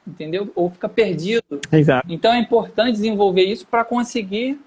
entendeu? 0.07 0.49
Ou 0.55 0.71
fica 0.71 0.89
perdido. 0.89 1.61
Exato. 1.73 2.07
Então 2.09 2.33
é 2.33 2.39
importante 2.39 2.93
desenvolver 2.93 3.43
isso 3.43 3.67
para 3.67 3.85
conseguir 3.85 4.61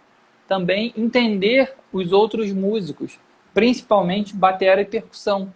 também 0.50 0.94
entender 0.98 1.74
os 1.94 2.12
outros 2.12 2.52
músicos, 2.52 3.18
principalmente 3.54 4.36
bateria 4.36 4.82
e 4.82 4.86
percussão. 4.86 5.54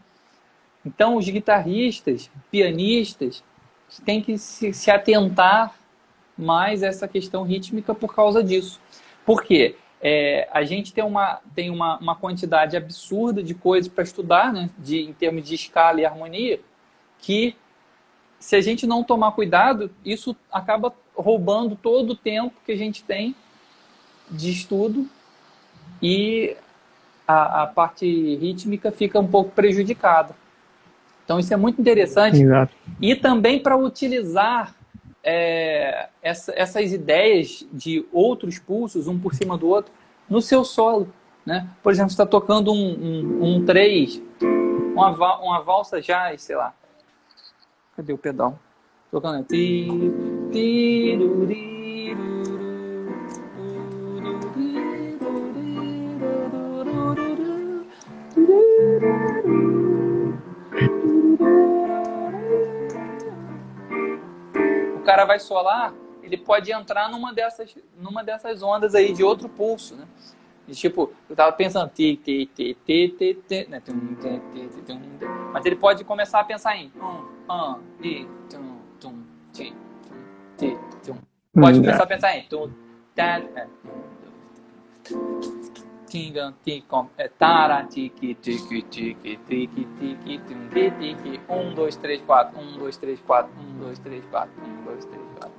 Então 0.85 1.17
os 1.17 1.27
guitarristas, 1.27 2.31
pianistas, 2.49 3.43
têm 4.05 4.21
que 4.21 4.37
se, 4.37 4.71
se 4.71 4.89
atentar 4.89 5.75
mais 6.37 6.83
a 6.83 6.87
essa 6.87 7.05
questão 7.05 7.43
rítmica 7.43 7.93
por 7.93 8.15
causa 8.15 8.41
disso. 8.41 8.79
Por 9.25 9.43
quê? 9.43 9.75
É, 10.01 10.47
a 10.51 10.63
gente 10.63 10.93
tem, 10.93 11.03
uma, 11.03 11.39
tem 11.55 11.69
uma, 11.69 11.97
uma 11.97 12.15
quantidade 12.15 12.77
absurda 12.77 13.41
de 13.41 13.53
coisas 13.53 13.91
para 13.91 14.03
estudar, 14.03 14.53
né, 14.53 14.69
de, 14.77 14.99
em 14.99 15.13
termos 15.13 15.47
de 15.47 15.55
escala 15.55 16.01
e 16.01 16.05
harmonia, 16.05 16.59
que 17.19 17.55
se 18.39 18.55
a 18.55 18.61
gente 18.61 18.85
não 18.85 19.03
tomar 19.03 19.31
cuidado, 19.31 19.89
isso 20.03 20.35
acaba 20.51 20.93
roubando 21.15 21.75
todo 21.75 22.11
o 22.11 22.15
tempo 22.15 22.53
que 22.65 22.71
a 22.71 22.77
gente 22.77 23.03
tem 23.03 23.35
de 24.29 24.51
estudo 24.51 25.07
e 26.01 26.55
a, 27.27 27.63
a 27.63 27.67
parte 27.67 28.05
rítmica 28.35 28.91
fica 28.91 29.19
um 29.19 29.27
pouco 29.27 29.51
prejudicada. 29.51 30.35
Então 31.23 31.39
isso 31.39 31.53
é 31.53 31.57
muito 31.57 31.81
interessante. 31.81 32.41
Exato. 32.41 32.73
E 33.01 33.15
também 33.15 33.59
para 33.59 33.75
utilizar 33.75 34.75
é, 35.25 36.09
essa, 36.21 36.53
essas 36.55 36.93
ideias 36.93 37.67
de 37.73 38.05
outros 38.13 38.59
pulsos, 38.59 39.07
um 39.07 39.19
por 39.19 39.33
cima 39.33 39.57
do 39.57 39.67
outro, 39.67 39.91
no 40.29 40.39
seu 40.39 40.63
solo. 40.63 41.11
Né? 41.43 41.67
Por 41.81 41.91
exemplo, 41.91 42.11
você 42.11 42.13
está 42.13 42.25
tocando 42.25 42.71
um, 42.71 42.77
um, 42.77 43.55
um 43.55 43.65
3, 43.65 44.21
uma, 44.93 45.09
uma 45.39 45.61
valsa 45.61 45.99
jazz, 45.99 46.43
sei 46.43 46.55
lá. 46.55 46.73
Cadê 47.95 48.13
o 48.13 48.17
pedal? 48.17 48.59
Tocando. 49.11 49.43
Ti, 49.45 49.87
ti, 50.51 51.17
cara 65.15 65.23
vai 65.25 65.39
solar, 65.39 65.93
ele 66.21 66.35
pode 66.35 66.71
entrar 66.73 67.09
numa 67.09 67.33
dessas, 67.33 67.73
numa 67.97 68.21
dessas 68.21 68.61
ondas 68.61 68.93
aí 68.93 69.13
de 69.13 69.23
outro 69.23 69.47
pulso, 69.47 69.95
né? 69.95 70.05
E, 70.67 70.73
tipo, 70.73 71.13
eu 71.29 71.35
tava 71.35 71.53
pensando 71.53 71.89
ti, 71.89 72.17
ti, 72.17 72.49
ti, 72.53 72.77
ti, 72.85 73.15
ti, 73.17 73.43
ti, 73.47 73.69
né? 73.69 73.81
Mas 75.53 75.65
ele 75.65 75.77
pode 75.77 76.03
começar 76.03 76.41
a 76.41 76.43
pensar 76.43 76.75
em 76.75 76.91
um, 76.99 77.53
um, 77.53 77.79
ti, 78.01 78.27
tum, 78.49 78.77
tum, 78.99 79.23
ti, 79.53 79.73
ti, 80.57 80.77
tum. 81.05 81.17
Pode 81.53 81.79
começar 81.79 82.03
a 82.03 82.07
pensar 82.07 82.37
em 82.37 82.43
tum, 82.49 82.69
tá, 83.15 83.41
tinga, 86.05 86.53
ticom, 86.63 87.09
é 87.17 87.27
tara, 87.27 87.83
tique, 87.83 88.35
tique, 88.35 88.81
tique, 88.83 89.37
tique, 89.37 89.37
tique, 89.47 89.87
tique, 89.99 90.95
tique, 90.99 91.41
um, 91.49 91.73
dois, 91.73 91.95
três, 91.95 92.21
quatro, 92.21 92.59
um, 92.59 92.77
dois, 92.77 92.97
três, 92.97 93.19
quatro, 93.21 93.51
um, 93.59 93.79
dois, 93.79 93.99
três, 93.99 94.23
quatro, 94.25 94.53
um, 94.63 94.83
dois, 94.83 95.05
três, 95.05 95.23
quatro. 95.37 95.55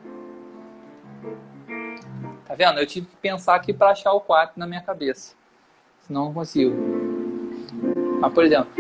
Tá 2.47 2.55
vendo? 2.55 2.79
Eu 2.79 2.87
tive 2.87 3.07
que 3.07 3.17
pensar 3.17 3.57
aqui 3.57 3.73
para 3.73 3.91
achar 3.91 4.13
o 4.13 4.21
4 4.21 4.59
na 4.59 4.67
minha 4.67 4.81
cabeça. 4.81 5.35
Senão 6.03 6.27
não 6.27 6.35
consigo. 6.35 6.75
Mas, 8.21 8.33
por 8.33 8.45
exemplo, 8.45 8.71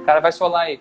o 0.00 0.04
cara 0.04 0.20
vai 0.20 0.32
solar 0.32 0.62
aí. 0.62 0.80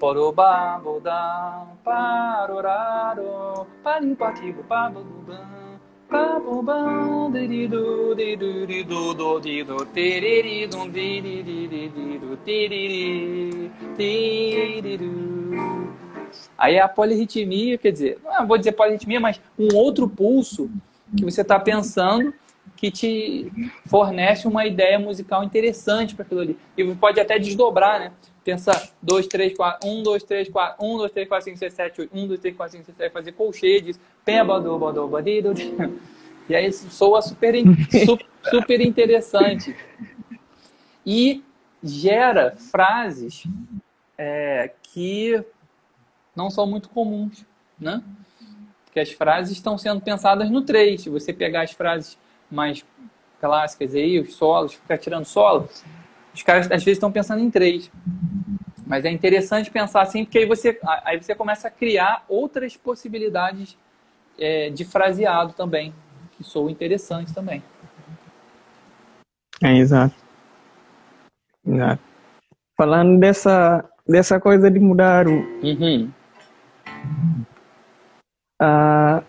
Porobá, 0.00 0.78
bodá, 0.78 1.66
paroraro, 1.84 3.66
parimpativo, 3.82 4.64
pabudubam. 4.64 5.55
Aí 16.58 16.78
a 16.78 16.88
polirritmia, 16.88 17.76
quer 17.76 17.92
dizer, 17.92 18.18
não 18.24 18.46
vou 18.46 18.56
dizer 18.56 18.72
polirritmia, 18.72 19.20
mas 19.20 19.40
um 19.58 19.74
outro 19.74 20.08
pulso 20.08 20.70
que 21.16 21.24
você 21.24 21.42
está 21.42 21.58
pensando 21.58 22.32
que 22.76 22.90
te 22.90 23.52
fornece 23.86 24.46
uma 24.46 24.66
ideia 24.66 24.98
musical 24.98 25.42
interessante 25.42 26.14
para 26.14 26.24
aquilo 26.24 26.40
ali. 26.40 26.58
E 26.76 26.94
pode 26.94 27.20
até 27.20 27.38
desdobrar, 27.38 27.98
né? 28.00 28.12
Pensar 28.46 28.90
2, 29.02 29.26
3, 29.26 29.56
4, 29.56 29.88
1, 29.88 30.02
2, 30.04 30.22
3, 30.22 30.48
4, 30.48 30.86
1, 30.86 30.98
2, 30.98 31.10
3, 31.10 31.28
4, 31.28 31.44
5, 31.46 31.58
6, 31.58 31.74
7, 31.74 32.00
8, 32.02 32.10
1, 32.16 32.26
2, 32.28 32.40
3, 32.40 32.56
4, 32.56 32.72
5, 32.78 32.84
6, 32.84 32.96
7, 32.96 33.12
fazer 33.12 33.32
colcheia 33.32 33.82
disso. 33.82 34.00
E 36.48 36.54
aí 36.54 36.72
soa 36.72 37.20
super, 37.22 37.52
super 38.48 38.80
interessante. 38.80 39.74
E 41.04 41.42
gera 41.82 42.52
frases 42.52 43.42
é, 44.16 44.70
que 44.80 45.44
não 46.36 46.48
são 46.48 46.68
muito 46.68 46.88
comuns, 46.90 47.44
né? 47.76 48.00
Porque 48.84 49.00
as 49.00 49.10
frases 49.10 49.56
estão 49.56 49.76
sendo 49.76 50.00
pensadas 50.00 50.48
no 50.48 50.62
3. 50.62 51.02
Se 51.02 51.10
você 51.10 51.32
pegar 51.32 51.62
as 51.62 51.72
frases 51.72 52.16
mais 52.48 52.86
clássicas 53.40 53.92
aí, 53.92 54.20
os 54.20 54.34
solos, 54.34 54.74
ficar 54.74 54.98
tirando 54.98 55.24
solo, 55.24 55.68
os 56.36 56.42
caras 56.42 56.66
às 56.66 56.84
vezes 56.84 56.98
estão 56.98 57.10
pensando 57.10 57.40
em 57.40 57.50
3. 57.50 57.90
Mas 58.86 59.04
é 59.04 59.10
interessante 59.10 59.70
pensar 59.70 60.02
assim, 60.02 60.24
porque 60.24 60.38
aí 60.38 60.46
você, 60.46 60.78
aí 61.04 61.20
você 61.20 61.34
começa 61.34 61.68
a 61.68 61.70
criar 61.70 62.24
outras 62.28 62.76
possibilidades 62.76 63.76
é, 64.38 64.68
de 64.68 64.84
fraseado 64.84 65.54
também, 65.54 65.94
que 66.32 66.44
soam 66.44 66.68
interessantes 66.68 67.32
também. 67.32 67.62
É, 69.62 69.76
exato. 69.78 70.14
Exato. 71.66 72.02
Falando 72.76 73.18
dessa, 73.18 73.82
dessa 74.06 74.38
coisa 74.38 74.70
de 74.70 74.78
mudar 74.78 75.26
o, 75.26 75.32
uhum. 75.62 76.12
Uh, 78.62 79.24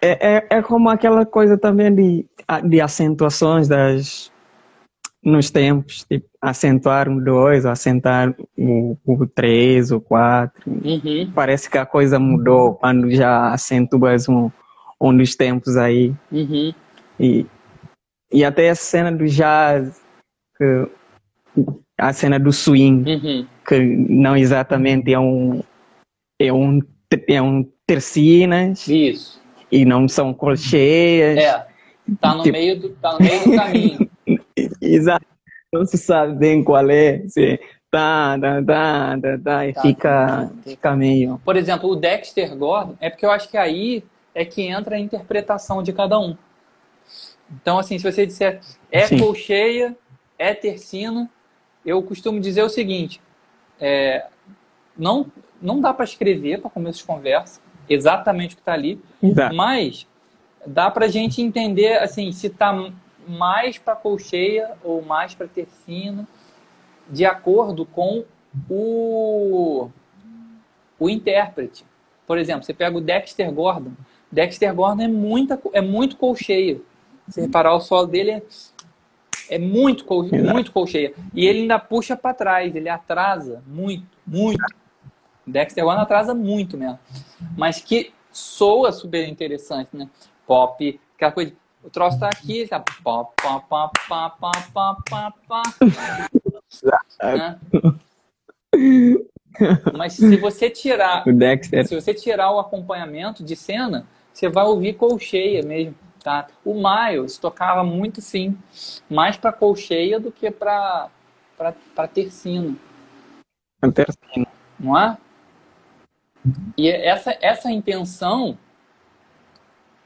é, 0.00 0.36
é, 0.36 0.46
é 0.50 0.62
como 0.62 0.88
aquela 0.88 1.26
coisa 1.26 1.58
também 1.58 1.94
de, 1.94 2.26
de 2.68 2.80
acentuações 2.80 3.68
das, 3.68 4.32
nos 5.24 5.50
tempos, 5.50 6.04
tipo, 6.04 6.28
acentuar 6.40 7.08
um 7.08 7.18
dois, 7.18 7.64
ou 7.64 7.70
acentuar 7.70 8.34
o, 8.58 9.26
três, 9.34 9.90
o 9.90 10.00
quatro. 10.00 10.62
Uhum. 10.66 11.32
Parece 11.34 11.70
que 11.70 11.78
a 11.78 11.86
coisa 11.86 12.18
mudou 12.18 12.74
quando 12.74 13.10
já 13.10 13.48
acentuas 13.48 14.28
um, 14.28 14.50
um 15.00 15.16
dos 15.16 15.34
tempos 15.34 15.76
aí. 15.76 16.14
Uhum. 16.30 16.74
E, 17.18 17.46
e 18.30 18.44
até 18.44 18.68
a 18.68 18.74
cena 18.74 19.10
do 19.10 19.26
jazz, 19.26 20.02
que, 20.58 20.88
a 21.98 22.12
cena 22.12 22.38
do 22.38 22.52
swing, 22.52 23.10
uhum. 23.10 23.46
que 23.66 23.80
não 23.80 24.36
exatamente 24.36 25.12
é 25.12 25.18
um, 25.18 25.62
é 26.38 26.52
um, 26.52 26.80
é 27.28 27.40
um 27.40 27.64
tercinas. 27.86 28.86
Isso. 28.86 29.42
E 29.72 29.84
não 29.84 30.06
são 30.06 30.34
colcheias. 30.34 31.38
É. 31.38 31.66
Tá 32.20 32.34
no, 32.34 32.42
tipo... 32.42 32.58
meio, 32.58 32.78
do, 32.78 32.90
tá 32.90 33.14
no 33.14 33.20
meio 33.20 33.44
do 33.44 33.56
caminho. 33.56 34.10
Exato. 34.80 35.26
Não 35.72 35.84
se 35.84 35.98
sabe 35.98 36.34
bem 36.34 36.62
qual 36.62 36.88
é. 36.90 37.26
Se... 37.28 37.60
Tá, 37.90 38.36
tá, 38.40 38.60
tá, 38.60 39.18
tá, 39.22 39.38
tá, 39.38 39.66
e 39.68 39.72
tá, 39.72 39.80
fica, 39.80 40.26
tá, 40.26 40.50
fica 40.64 40.96
meio. 40.96 41.40
Por 41.44 41.56
exemplo, 41.56 41.88
o 41.88 41.94
Dexter 41.94 42.56
Gordon, 42.56 42.96
é 43.00 43.08
porque 43.08 43.24
eu 43.24 43.30
acho 43.30 43.48
que 43.48 43.56
aí 43.56 44.02
é 44.34 44.44
que 44.44 44.62
entra 44.62 44.96
a 44.96 44.98
interpretação 44.98 45.80
de 45.80 45.92
cada 45.92 46.18
um. 46.18 46.36
Então, 47.52 47.78
assim, 47.78 47.96
se 47.96 48.10
você 48.10 48.26
disser 48.26 48.60
é 48.90 49.06
Sim. 49.06 49.18
colcheia, 49.18 49.96
é 50.36 50.52
tercina, 50.52 51.30
eu 51.86 52.02
costumo 52.02 52.40
dizer 52.40 52.62
o 52.64 52.68
seguinte: 52.68 53.20
é, 53.80 54.26
não, 54.98 55.26
não 55.62 55.80
dá 55.80 55.94
para 55.94 56.04
escrever 56.04 56.60
para 56.60 56.70
começo 56.70 56.98
de 56.98 57.04
conversa 57.04 57.60
exatamente 57.88 58.54
o 58.54 58.56
que 58.56 58.62
está 58.62 58.72
ali, 58.72 59.00
Exato. 59.22 59.54
mas 59.54 60.06
dá 60.66 60.90
para 60.90 61.04
a 61.04 61.08
gente 61.08 61.42
entender 61.42 61.98
assim 61.98 62.32
se 62.32 62.46
está 62.46 62.72
mais 63.26 63.78
para 63.78 63.96
colcheia 63.96 64.72
ou 64.82 65.02
mais 65.02 65.34
para 65.34 65.46
tercina, 65.46 66.26
de 67.08 67.24
acordo 67.24 67.84
com 67.84 68.24
o, 68.68 69.88
o 70.98 71.10
intérprete. 71.10 71.84
Por 72.26 72.38
exemplo, 72.38 72.62
você 72.64 72.72
pega 72.72 72.96
o 72.96 73.00
Dexter 73.00 73.52
Gordon. 73.52 73.92
Dexter 74.30 74.74
Gordon 74.74 75.02
é, 75.02 75.08
muita, 75.08 75.60
é 75.72 75.80
muito 75.80 76.16
colcheia. 76.16 76.80
Se 77.28 77.40
reparar, 77.40 77.74
o 77.74 77.80
solo 77.80 78.06
dele 78.06 78.30
é, 78.30 78.42
é 79.50 79.58
muito, 79.58 80.04
col, 80.04 80.24
muito 80.24 80.72
colcheia. 80.72 81.14
E 81.34 81.46
ele 81.46 81.60
ainda 81.60 81.78
puxa 81.78 82.16
para 82.16 82.34
trás, 82.34 82.74
ele 82.74 82.88
atrasa 82.88 83.62
muito, 83.66 84.06
muito. 84.26 84.64
Dexter 85.46 85.84
One 85.84 86.00
atrasa 86.00 86.34
muito 86.34 86.76
mesmo. 86.76 86.98
Mas 87.56 87.80
que 87.80 88.12
soa 88.32 88.92
super 88.92 89.28
interessante, 89.28 89.90
né? 89.92 90.08
Pop, 90.46 91.00
aquela 91.16 91.32
coisa. 91.32 91.52
O 91.84 91.90
troço 91.90 92.18
tá 92.18 92.28
aqui, 92.28 92.66
tá 92.66 92.80
pop, 92.80 93.34
pop, 93.36 93.68
pop, 93.68 94.00
pop, 94.08 94.38
pop, 94.40 94.72
pop, 94.72 95.02
pop, 95.10 95.38
pop. 95.46 95.68
né? 97.22 97.60
Mas 99.96 100.14
se 100.14 100.36
você 100.38 100.70
tirar, 100.70 101.22
o 101.26 101.86
se 101.86 101.94
você 101.94 102.14
tirar 102.14 102.50
o 102.50 102.58
acompanhamento 102.58 103.44
de 103.44 103.54
cena, 103.54 104.06
você 104.32 104.48
vai 104.48 104.64
ouvir 104.64 104.94
colcheia 104.94 105.62
mesmo, 105.62 105.94
tá? 106.22 106.48
O 106.64 106.74
Miles 106.74 107.36
tocava 107.36 107.84
muito 107.84 108.20
sim, 108.20 108.58
mais 109.08 109.36
para 109.36 109.52
colcheia 109.52 110.18
do 110.18 110.32
que 110.32 110.50
para 110.50 111.10
para 111.56 112.08
tercino. 112.08 112.76
Tercino. 113.94 114.46
Não 114.80 114.98
é? 114.98 115.16
E 116.76 116.88
essa, 116.88 117.36
essa 117.40 117.70
intenção 117.70 118.58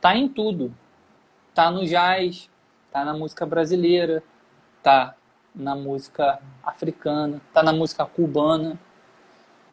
tá 0.01 0.17
em 0.17 0.29
tudo. 0.29 0.75
Tá 1.59 1.73
no 1.73 1.85
jazz, 1.85 2.49
tá 2.89 3.05
na 3.05 3.13
música 3.13 3.45
brasileira, 3.45 4.23
tá 4.81 5.17
na 5.53 5.75
música 5.75 6.39
africana, 6.63 7.41
tá 7.53 7.65
na 7.65 7.73
música 7.73 8.07
cubana, 8.07 8.79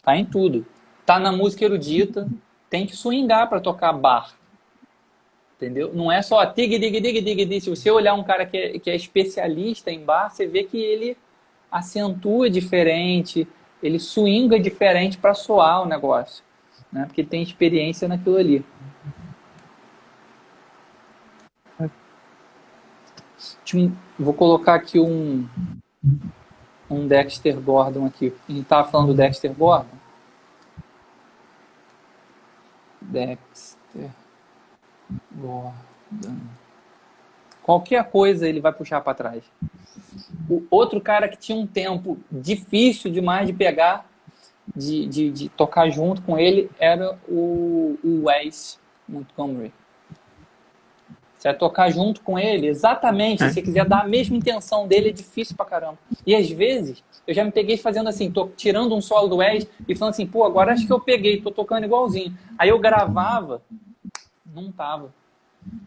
tá 0.02 0.17
em 0.17 0.26
tudo. 0.26 0.65
Tá 1.06 1.19
na 1.19 1.32
música 1.32 1.63
erudita, 1.63 2.28
tem 2.71 2.88
que 2.88 2.95
swingar 2.95 3.48
para 3.50 3.60
tocar 3.60 3.93
bar. 3.93 4.34
Entendeu? 5.56 5.93
Não 5.93 6.12
é 6.12 6.24
só 6.24 6.43
tig, 6.48 6.80
dig, 6.80 7.00
dig, 7.00 7.21
dig, 7.21 7.45
dig. 7.45 7.62
Se 7.62 7.69
você 7.69 7.91
olhar 7.91 8.15
um 8.15 8.24
cara 8.24 8.48
que 8.48 8.58
é, 8.58 8.80
que 8.80 8.89
é 8.89 8.95
especialista 8.95 9.91
em 9.91 10.04
bar, 10.04 10.32
você 10.32 10.48
vê 10.48 10.63
que 10.63 10.80
ele 10.80 11.15
acentua 11.71 12.50
diferente, 12.50 13.48
ele 13.84 14.00
swinga 14.00 14.60
diferente 14.60 15.19
para 15.19 15.36
soar 15.36 15.84
o 15.84 15.86
negócio. 15.86 16.43
né? 16.91 17.06
Porque 17.06 17.24
tem 17.24 17.43
experiência 17.43 18.08
naquilo 18.08 18.38
ali. 18.38 18.65
Vou 24.17 24.34
colocar 24.34 24.75
aqui 24.75 24.99
um, 24.99 25.47
um 26.89 27.08
Dexter 27.08 27.60
Gordon 27.60 28.05
aqui. 28.05 28.34
A 28.47 28.51
gente 28.51 28.63
estava 28.63 28.88
falando 28.88 29.08
do 29.08 29.13
Dexter 29.13 29.53
Gordon. 29.53 29.97
Dexter 33.01 34.12
Gordon. 35.34 35.75
Qualquer 37.63 38.10
coisa 38.12 38.47
ele 38.47 38.60
vai 38.60 38.71
puxar 38.71 39.01
para 39.01 39.15
trás. 39.15 39.43
O 40.49 40.63
outro 40.69 41.01
cara 41.01 41.27
que 41.27 41.38
tinha 41.38 41.58
um 41.58 41.65
tempo 41.65 42.17
difícil 42.31 43.12
demais 43.12 43.47
de 43.47 43.53
pegar, 43.53 44.05
de, 44.75 45.08
de, 45.08 45.31
de 45.31 45.49
tocar 45.49 45.89
junto 45.89 46.21
com 46.21 46.38
ele, 46.38 46.69
era 46.79 47.17
o, 47.27 47.97
o 48.03 48.25
Wes 48.25 48.79
Montgomery. 49.08 49.73
Você 51.45 51.49
vai 51.49 51.58
tocar 51.60 51.91
junto 51.91 52.21
com 52.21 52.39
ele, 52.39 52.65
exatamente. 52.65 53.43
Se 53.43 53.53
você 53.53 53.62
quiser 53.62 53.86
dar 53.86 54.01
a 54.01 54.08
mesma 54.08 54.36
intenção 54.36 54.88
dele, 54.88 55.10
é 55.10 55.12
difícil 55.12 55.55
pra 55.55 55.63
caramba. 55.63 55.99
E 56.25 56.34
às 56.34 56.49
vezes, 56.49 57.03
eu 57.27 57.36
já 57.36 57.43
me 57.43 57.51
peguei 57.51 57.77
fazendo 57.77 58.10
assim, 58.10 58.31
tô 58.31 58.47
tirando 58.47 58.95
um 58.95 59.01
solo 59.01 59.27
do 59.27 59.36
Wes 59.36 59.67
e 59.88 59.95
falando 59.95 60.15
assim, 60.15 60.25
pô, 60.25 60.43
agora 60.43 60.73
acho 60.73 60.88
que 60.88 60.91
eu 60.91 60.99
peguei, 60.99 61.39
tô 61.39 61.51
tocando 61.51 61.84
igualzinho. 61.84 62.36
Aí 62.58 62.69
eu 62.69 62.79
gravava, 62.79 63.62
não 64.43 64.71
tava. 64.71 65.13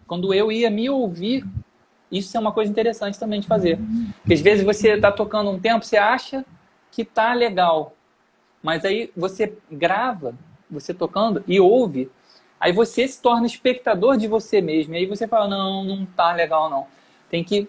Quando 0.06 0.32
eu 0.32 0.52
ia 0.52 0.70
me 0.70 0.88
ouvir, 0.88 1.44
isso 2.10 2.36
é 2.36 2.40
uma 2.40 2.52
coisa 2.52 2.70
interessante 2.70 3.18
também 3.18 3.40
de 3.40 3.48
fazer. 3.48 3.80
Porque 4.20 4.34
às 4.34 4.40
vezes 4.40 4.64
você 4.64 4.90
está 4.90 5.10
tocando 5.10 5.50
um 5.50 5.58
tempo, 5.58 5.84
você 5.84 5.96
acha 5.96 6.44
que 6.92 7.04
tá 7.04 7.34
legal, 7.34 7.96
mas 8.62 8.84
aí 8.84 9.10
você 9.16 9.58
grava, 9.68 10.36
você 10.70 10.94
tocando 10.94 11.42
e 11.48 11.58
ouve, 11.58 12.08
aí 12.60 12.72
você 12.72 13.06
se 13.06 13.20
torna 13.20 13.46
espectador 13.46 14.16
de 14.16 14.26
você 14.26 14.60
mesmo. 14.60 14.94
E 14.94 14.98
aí 14.98 15.06
você 15.06 15.26
fala, 15.26 15.48
não, 15.48 15.84
não 15.84 16.06
tá 16.06 16.32
legal 16.32 16.68
não. 16.68 16.86
Tem 17.30 17.44
que 17.44 17.68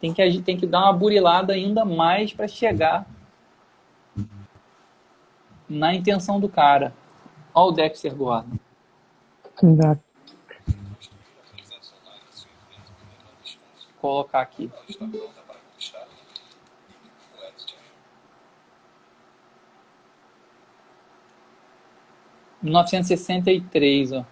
tem 0.00 0.12
que 0.12 0.42
tem 0.42 0.56
que 0.56 0.66
dar 0.66 0.82
uma 0.82 0.92
burilada 0.92 1.52
ainda 1.52 1.84
mais 1.84 2.32
para 2.32 2.48
chegar 2.48 3.06
na 5.68 5.94
intenção 5.94 6.40
do 6.40 6.48
cara. 6.48 6.92
Olha 7.54 7.68
o 7.68 7.72
Dexter 7.72 8.14
Gordon. 8.14 8.56
Exato. 9.62 10.12
colocar 14.02 14.40
aqui. 14.40 14.68
Mil 22.62 22.72
novecentos 22.72 23.10
e 23.10 23.16
sessenta 23.16 23.50
e 23.50 23.60
três, 23.60 24.12
ó. 24.12 24.24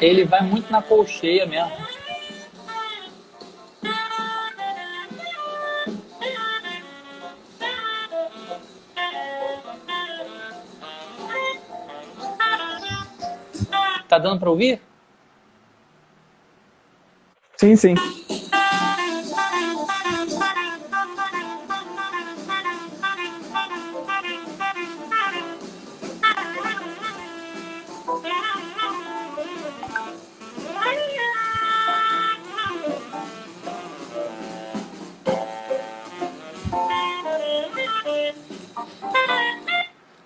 Ele 0.00 0.26
vai 0.26 0.42
muito 0.42 0.70
na 0.70 0.82
colcheia 0.82 1.46
mesmo. 1.46 1.93
Tá 14.14 14.18
dando 14.18 14.38
para 14.38 14.48
ouvir? 14.48 14.80
Sim, 17.56 17.74
sim. 17.74 17.94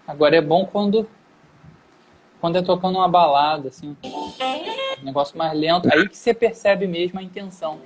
Agora 0.07 0.37
é 0.37 0.42
bom 0.42 0.66
quando 0.66 1.09
quando 2.40 2.57
é 2.57 2.62
tocando 2.62 2.98
uma 2.98 3.09
balada, 3.09 3.68
assim, 3.68 3.96
um 4.05 5.05
negócio 5.05 5.37
mais 5.37 5.59
lento, 5.59 5.88
aí 5.92 6.09
que 6.09 6.16
você 6.16 6.33
percebe 6.35 6.87
mesmo 6.87 7.18
a 7.18 7.22
intenção. 7.22 7.79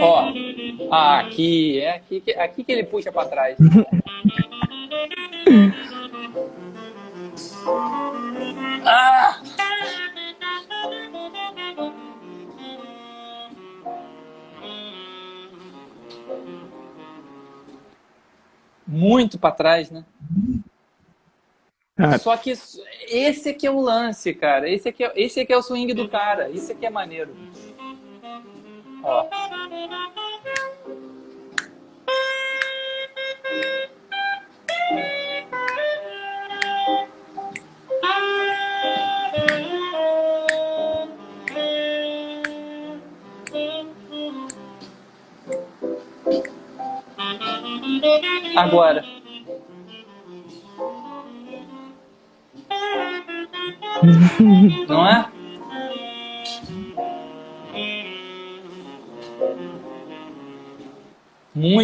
Ó, 0.00 0.32
ah, 0.90 1.18
aqui, 1.20 1.80
é 1.80 1.96
aqui, 1.96 2.22
aqui 2.38 2.64
que 2.64 2.72
ele 2.72 2.84
puxa 2.84 3.12
para 3.12 3.28
trás. 3.28 3.58
ah! 8.84 9.40
muito 18.86 19.38
para 19.38 19.50
trás, 19.54 19.90
né? 19.90 20.04
Ah. 21.98 22.18
Só 22.18 22.36
que 22.36 22.50
esse 23.08 23.48
aqui 23.48 23.66
é 23.66 23.70
o 23.70 23.80
lance, 23.80 24.34
cara. 24.34 24.68
Esse 24.68 24.90
aqui 24.90 25.02
é, 25.02 25.12
esse 25.16 25.40
aqui 25.40 25.52
é 25.52 25.56
o 25.56 25.62
swing 25.62 25.94
do 25.94 26.08
cara. 26.08 26.50
Isso 26.50 26.70
aqui 26.70 26.84
é 26.84 26.90
maneiro. 26.90 27.34
Ó. 29.02 29.26
Agora. 48.56 49.15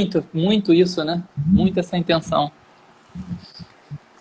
Muito, 0.03 0.27
muito 0.33 0.75
isso, 0.75 1.05
né? 1.05 1.23
Muito 1.37 1.79
essa 1.79 1.97
intenção. 1.97 2.51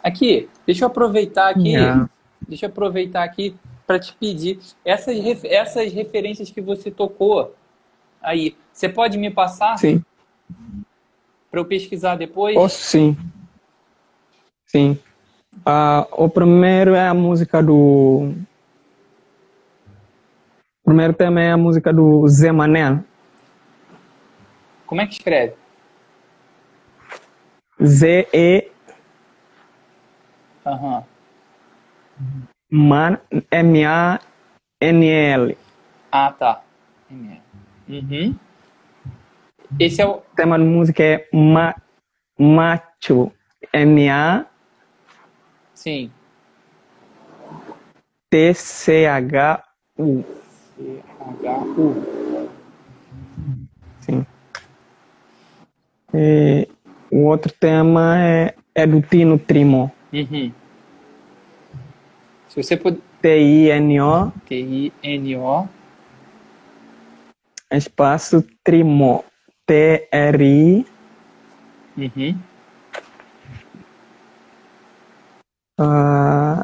Aqui, 0.04 0.50
deixa 0.66 0.84
eu 0.84 0.88
aproveitar 0.88 1.50
aqui, 1.50 1.70
yeah. 1.70 2.10
deixa 2.48 2.66
eu 2.66 2.70
aproveitar 2.70 3.24
aqui 3.24 3.56
para 3.86 4.00
te 4.00 4.14
pedir 4.14 4.60
essas, 4.84 5.18
essas 5.44 5.94
referências 5.94 6.50
que 6.50 6.62
você 6.62 6.90
tocou 6.90 7.56
aí. 8.22 8.56
Você 8.74 8.90
pode 8.90 9.18
me 9.18 9.30
passar? 9.30 9.78
Sim 9.78 10.04
para 11.52 11.60
eu 11.60 11.66
pesquisar 11.66 12.16
depois? 12.16 12.56
Oh, 12.56 12.70
sim. 12.70 13.18
Sim. 14.66 14.98
Uh, 15.68 16.08
o 16.24 16.30
primeiro 16.30 16.96
é 16.96 17.10
a 17.10 17.14
música 17.14 17.62
do. 17.62 18.34
O 20.82 20.86
primeiro 20.86 21.14
tema 21.14 21.42
é 21.42 21.52
a 21.52 21.58
música 21.58 21.92
do 21.92 22.26
Zé 22.30 22.54
Manel. 22.54 23.04
Como 24.88 25.02
é 25.02 25.06
que 25.06 25.14
escreve? 25.14 25.54
Z-E. 27.84 28.72
Aham. 30.66 31.04
Man, 32.70 33.20
M-A-N-L. 33.52 35.58
Ah, 36.12 36.32
tá. 36.32 36.62
M-L. 37.10 37.42
Uhum. 37.90 38.36
Esse 39.80 40.02
é 40.02 40.06
o. 40.06 40.18
O 40.18 40.22
tema 40.36 40.58
da 40.58 40.64
música 40.64 41.04
é 41.04 41.28
Ma, 41.34 41.76
Macho. 42.38 43.32
M-A. 43.74 44.46
Sim. 45.74 46.12
T-C-H-U. 48.30 50.24
C-H-U. 50.78 52.48
Sim. 54.00 54.26
E 56.14 56.68
o 57.12 57.26
outro 57.26 57.52
tema 57.52 58.18
é, 58.20 58.56
é 58.74 58.88
do 58.88 59.02
Tino 59.02 59.38
Trimo. 59.38 59.92
Uhum. 60.14 60.52
Se 62.48 62.64
você 62.64 62.78
puder. 62.78 63.00
T-I-N-O. 63.22 64.32
T-I-N-O. 64.48 65.68
Espaço 67.72 68.44
Trimo. 68.64 69.24
T-R-I 69.68 70.86
Uhum. 71.98 72.40
Uh, 75.80 76.64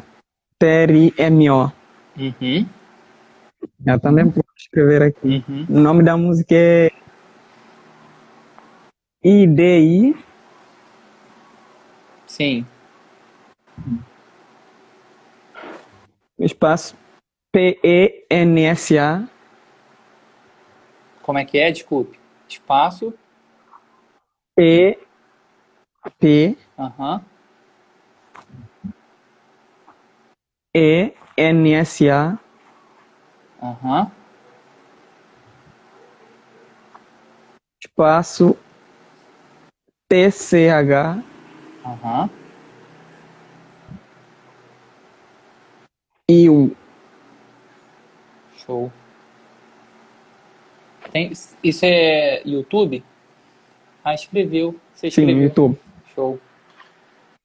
T-R-I-M-O. 0.58 1.72
Uhum. 2.16 2.66
Eu 3.86 4.00
também 4.00 4.30
posso 4.30 4.46
escrever 4.56 5.02
aqui. 5.02 5.44
Uhum. 5.48 5.66
O 5.68 5.80
nome 5.80 6.02
da 6.02 6.16
música 6.16 6.54
é 6.54 6.90
I-D-I. 9.22 10.16
Sim. 12.38 12.64
Espaço 16.38 16.96
P-E-N-S-A. 17.52 19.28
Como 21.20 21.36
é 21.36 21.44
que 21.44 21.58
é? 21.58 21.72
Desculpe. 21.72 22.16
Espaço. 22.48 23.12
P. 24.54 25.00
P. 26.20 26.56
Aham. 26.78 27.24
E. 30.76 31.12
N. 31.36 31.72
S. 31.72 32.08
A. 32.08 32.38
Aham. 33.60 34.12
Espaço. 37.82 38.56
T. 40.08 40.30
C. 40.30 40.70
H. 40.70 41.20
Aham. 41.88 42.28
E. 46.28 46.50
U. 46.50 46.76
Show. 48.58 48.92
Tem, 51.10 51.32
isso 51.64 51.84
é 51.84 52.42
YouTube? 52.44 53.02
Ah, 54.04 54.12
escreveu. 54.12 54.78
Você 54.92 55.08
escreveu. 55.08 55.36
Sim, 55.36 55.42
YouTube. 55.42 55.80
Show. 56.14 56.38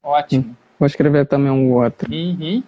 Ótimo. 0.03 0.49
Hum, 0.49 0.55
vou 0.77 0.87
escrever 0.87 1.25
também 1.25 1.49
um 1.49 1.71
outro. 1.71 2.11
Uhum. 2.11 2.61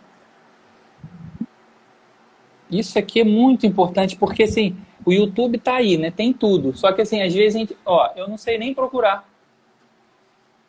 Isso 2.72 2.98
aqui 2.98 3.20
é 3.20 3.24
muito 3.26 3.66
importante, 3.68 4.16
porque 4.16 4.44
assim, 4.44 4.78
o 5.06 5.12
YouTube 5.12 5.58
tá 5.60 5.76
aí, 5.76 5.98
né? 5.98 6.12
Tem 6.12 6.32
tudo. 6.32 6.76
Só 6.76 6.94
que 6.94 7.02
assim, 7.02 7.22
às 7.22 7.34
vezes 7.34 7.56
a 7.56 7.60
gente, 7.60 7.78
ó, 7.86 8.12
eu 8.16 8.30
não 8.30 8.38
sei 8.38 8.58
nem 8.58 8.74
procurar. 8.74 9.28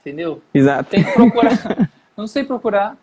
Entendeu? 0.07 0.40
Exato. 0.55 0.88
Tem 0.88 1.03
que 1.03 1.11
procurar. 1.11 1.90
não 2.16 2.29
sei 2.29 2.45
procurar. 2.45 2.97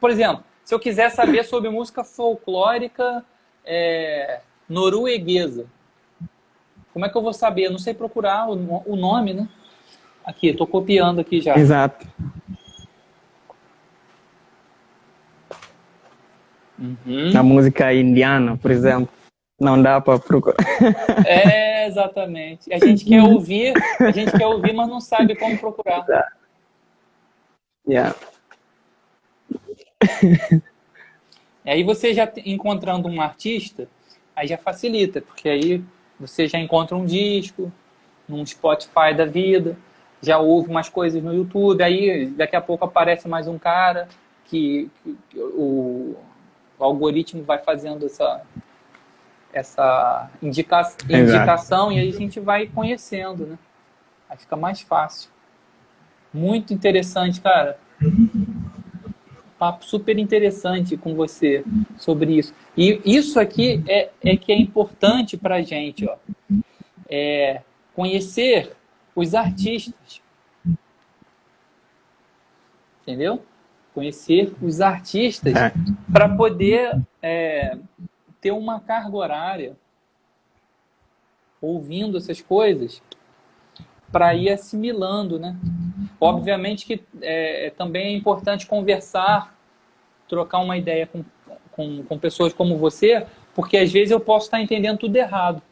Por 0.00 0.10
exemplo, 0.10 0.42
se 0.64 0.74
eu 0.74 0.80
quiser 0.80 1.08
saber 1.10 1.44
sobre 1.44 1.70
música 1.70 2.02
folclórica 2.02 3.24
é, 3.64 4.40
norueguesa, 4.68 5.66
como 6.92 7.06
é 7.06 7.08
que 7.08 7.16
eu 7.16 7.22
vou 7.22 7.32
saber? 7.32 7.66
Eu 7.66 7.70
não 7.70 7.78
sei 7.78 7.94
procurar 7.94 8.50
o, 8.50 8.82
o 8.84 8.96
nome, 8.96 9.32
né? 9.32 9.48
Aqui, 10.24 10.48
estou 10.48 10.66
copiando 10.66 11.20
aqui 11.20 11.40
já. 11.40 11.56
Exato. 11.56 12.04
Uhum. 16.76 17.30
A 17.38 17.42
música 17.44 17.94
indiana, 17.94 18.56
por 18.56 18.72
exemplo, 18.72 19.08
não 19.60 19.80
dá 19.80 20.00
para 20.00 20.18
procurar. 20.18 20.56
É, 21.24 21.86
exatamente. 21.86 22.72
A 22.72 22.84
gente 22.84 23.04
quer 23.04 23.22
ouvir, 23.22 23.72
a 24.00 24.10
gente 24.10 24.36
quer 24.36 24.46
ouvir, 24.46 24.72
mas 24.72 24.88
não 24.88 25.00
sabe 25.00 25.36
como 25.36 25.56
procurar. 25.56 26.04
Yeah. 27.88 28.14
aí 31.64 31.82
você 31.82 32.14
já 32.14 32.30
encontrando 32.44 33.08
um 33.08 33.20
artista, 33.20 33.88
aí 34.34 34.46
já 34.46 34.58
facilita, 34.58 35.20
porque 35.20 35.48
aí 35.48 35.84
você 36.18 36.46
já 36.46 36.58
encontra 36.58 36.96
um 36.96 37.04
disco, 37.04 37.72
num 38.28 38.44
Spotify 38.46 39.14
da 39.16 39.24
vida, 39.24 39.76
já 40.22 40.38
ouve 40.38 40.68
umas 40.68 40.88
coisas 40.88 41.22
no 41.22 41.34
YouTube, 41.34 41.82
aí 41.82 42.26
daqui 42.26 42.54
a 42.54 42.60
pouco 42.60 42.84
aparece 42.84 43.26
mais 43.26 43.48
um 43.48 43.58
cara 43.58 44.08
que, 44.44 44.90
que, 45.02 45.18
que 45.30 45.38
o, 45.38 46.16
o, 46.78 46.84
algoritmo 46.84 47.42
vai 47.42 47.58
fazendo 47.58 48.06
essa, 48.06 48.42
essa 49.52 50.30
indica, 50.42 50.82
indicação 51.08 51.90
e 51.90 51.98
aí 51.98 52.08
a 52.08 52.12
gente 52.12 52.38
vai 52.38 52.66
conhecendo, 52.66 53.46
né? 53.46 53.58
Aí 54.28 54.36
fica 54.36 54.56
mais 54.56 54.80
fácil. 54.80 55.30
Muito 56.32 56.72
interessante, 56.72 57.40
cara. 57.40 57.78
Papo 59.58 59.84
super 59.84 60.18
interessante 60.18 60.96
com 60.96 61.14
você 61.14 61.64
sobre 61.98 62.38
isso. 62.38 62.54
E 62.76 63.00
isso 63.04 63.38
aqui 63.38 63.82
é, 63.88 64.10
é 64.22 64.36
que 64.36 64.52
é 64.52 64.58
importante 64.58 65.36
para 65.36 65.62
gente, 65.62 66.08
ó. 66.08 66.16
É 67.08 67.62
conhecer 67.94 68.72
os 69.14 69.34
artistas. 69.34 70.22
Entendeu? 73.02 73.44
Conhecer 73.92 74.54
os 74.62 74.80
artistas 74.80 75.54
é. 75.54 75.72
para 76.12 76.28
poder 76.36 77.00
é, 77.20 77.76
ter 78.40 78.52
uma 78.52 78.80
carga 78.80 79.16
horária 79.16 79.76
ouvindo 81.60 82.16
essas 82.16 82.40
coisas 82.40 83.02
para 84.12 84.34
ir 84.34 84.50
assimilando, 84.50 85.38
né? 85.38 85.56
Obviamente 86.20 86.84
que 86.84 87.02
é, 87.22 87.72
também 87.76 88.14
é 88.14 88.16
importante 88.16 88.66
conversar, 88.66 89.54
trocar 90.28 90.58
uma 90.58 90.76
ideia 90.76 91.06
com, 91.06 91.24
com, 91.72 92.02
com 92.04 92.18
pessoas 92.18 92.52
como 92.52 92.76
você, 92.76 93.26
porque 93.54 93.76
às 93.76 93.90
vezes 93.90 94.10
eu 94.10 94.20
posso 94.20 94.46
estar 94.46 94.60
entendendo 94.60 94.98
tudo 94.98 95.16
errado. 95.16 95.62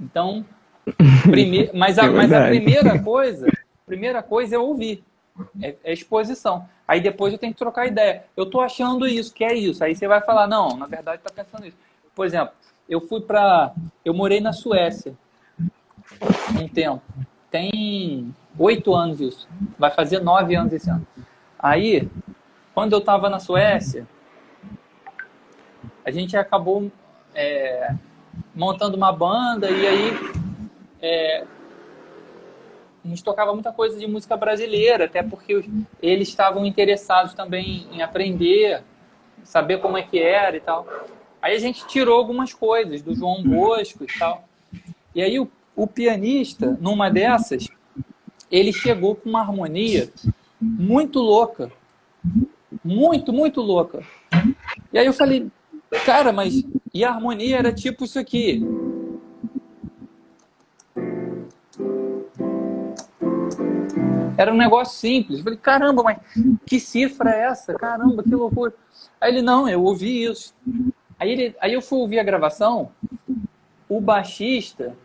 Então, 0.00 0.44
Prime... 1.30 1.70
Mas, 1.72 1.98
a, 1.98 2.06
é 2.06 2.10
mas 2.10 2.32
a 2.32 2.48
primeira 2.48 2.98
coisa, 3.02 3.46
primeira 3.86 4.22
coisa 4.22 4.56
é 4.56 4.58
ouvir. 4.58 5.02
É, 5.62 5.74
é, 5.82 5.92
exposição. 5.92 6.68
Aí 6.86 7.00
depois 7.00 7.32
eu 7.32 7.38
tenho 7.38 7.54
que 7.54 7.58
trocar 7.58 7.86
ideia. 7.86 8.24
Eu 8.36 8.44
tô 8.44 8.60
achando 8.60 9.06
isso, 9.06 9.32
que 9.32 9.42
é 9.42 9.54
isso. 9.54 9.82
Aí 9.82 9.94
você 9.94 10.06
vai 10.06 10.20
falar, 10.20 10.46
não, 10.46 10.76
na 10.76 10.86
verdade 10.86 11.22
tá 11.22 11.30
pensando 11.34 11.66
isso. 11.66 11.76
Por 12.14 12.26
exemplo, 12.26 12.52
eu 12.86 13.00
fui 13.00 13.20
para, 13.22 13.72
eu 14.04 14.12
morei 14.12 14.40
na 14.40 14.52
Suécia 14.52 15.14
um 16.60 16.68
tempo. 16.68 17.02
Tem 17.50 18.34
oito 18.58 18.94
anos 18.94 19.20
isso. 19.20 19.48
Vai 19.78 19.90
fazer 19.90 20.20
nove 20.20 20.54
anos 20.54 20.72
esse 20.72 20.90
ano. 20.90 21.06
Aí, 21.58 22.08
quando 22.74 22.92
eu 22.92 22.98
estava 22.98 23.28
na 23.28 23.38
Suécia, 23.38 24.06
a 26.04 26.10
gente 26.10 26.36
acabou 26.36 26.90
é, 27.34 27.94
montando 28.54 28.96
uma 28.96 29.12
banda 29.12 29.70
e 29.70 29.86
aí 29.86 30.12
é, 31.00 31.44
a 33.04 33.08
gente 33.08 33.22
tocava 33.22 33.52
muita 33.52 33.72
coisa 33.72 33.98
de 33.98 34.06
música 34.06 34.36
brasileira, 34.36 35.06
até 35.06 35.22
porque 35.22 35.64
eles 36.00 36.28
estavam 36.28 36.64
interessados 36.64 37.34
também 37.34 37.86
em 37.90 38.00
aprender, 38.00 38.82
saber 39.42 39.78
como 39.78 39.98
é 39.98 40.02
que 40.02 40.20
era 40.20 40.56
e 40.56 40.60
tal. 40.60 40.86
Aí 41.40 41.56
a 41.56 41.58
gente 41.58 41.84
tirou 41.88 42.18
algumas 42.18 42.54
coisas 42.54 43.02
do 43.02 43.14
João 43.14 43.42
Bosco 43.42 44.04
e 44.04 44.18
tal. 44.18 44.44
E 45.14 45.20
aí 45.20 45.40
o, 45.40 45.50
o 45.74 45.86
pianista, 45.86 46.76
numa 46.80 47.10
dessas, 47.10 47.68
ele 48.50 48.72
chegou 48.72 49.14
com 49.14 49.28
uma 49.28 49.40
harmonia 49.40 50.10
muito 50.60 51.18
louca. 51.18 51.70
Muito, 52.84 53.32
muito 53.32 53.60
louca. 53.60 54.02
E 54.92 54.98
aí 54.98 55.06
eu 55.06 55.12
falei, 55.12 55.50
cara, 56.04 56.32
mas 56.32 56.62
e 56.92 57.04
a 57.04 57.10
harmonia 57.10 57.58
era 57.58 57.72
tipo 57.72 58.04
isso 58.04 58.18
aqui. 58.18 58.62
Era 64.36 64.52
um 64.52 64.56
negócio 64.56 64.98
simples. 64.98 65.38
Eu 65.38 65.44
falei, 65.44 65.58
caramba, 65.58 66.02
mas 66.02 66.18
que 66.66 66.80
cifra 66.80 67.30
é 67.30 67.44
essa? 67.44 67.74
Caramba, 67.74 68.22
que 68.22 68.34
loucura. 68.34 68.74
Aí 69.20 69.32
ele, 69.32 69.42
não, 69.42 69.68
eu 69.68 69.82
ouvi 69.82 70.24
isso. 70.24 70.54
Aí, 71.18 71.30
ele, 71.30 71.56
aí 71.60 71.72
eu 71.72 71.80
fui 71.80 71.98
ouvir 71.98 72.18
a 72.18 72.24
gravação, 72.24 72.90
o 73.88 74.00
baixista 74.00 74.96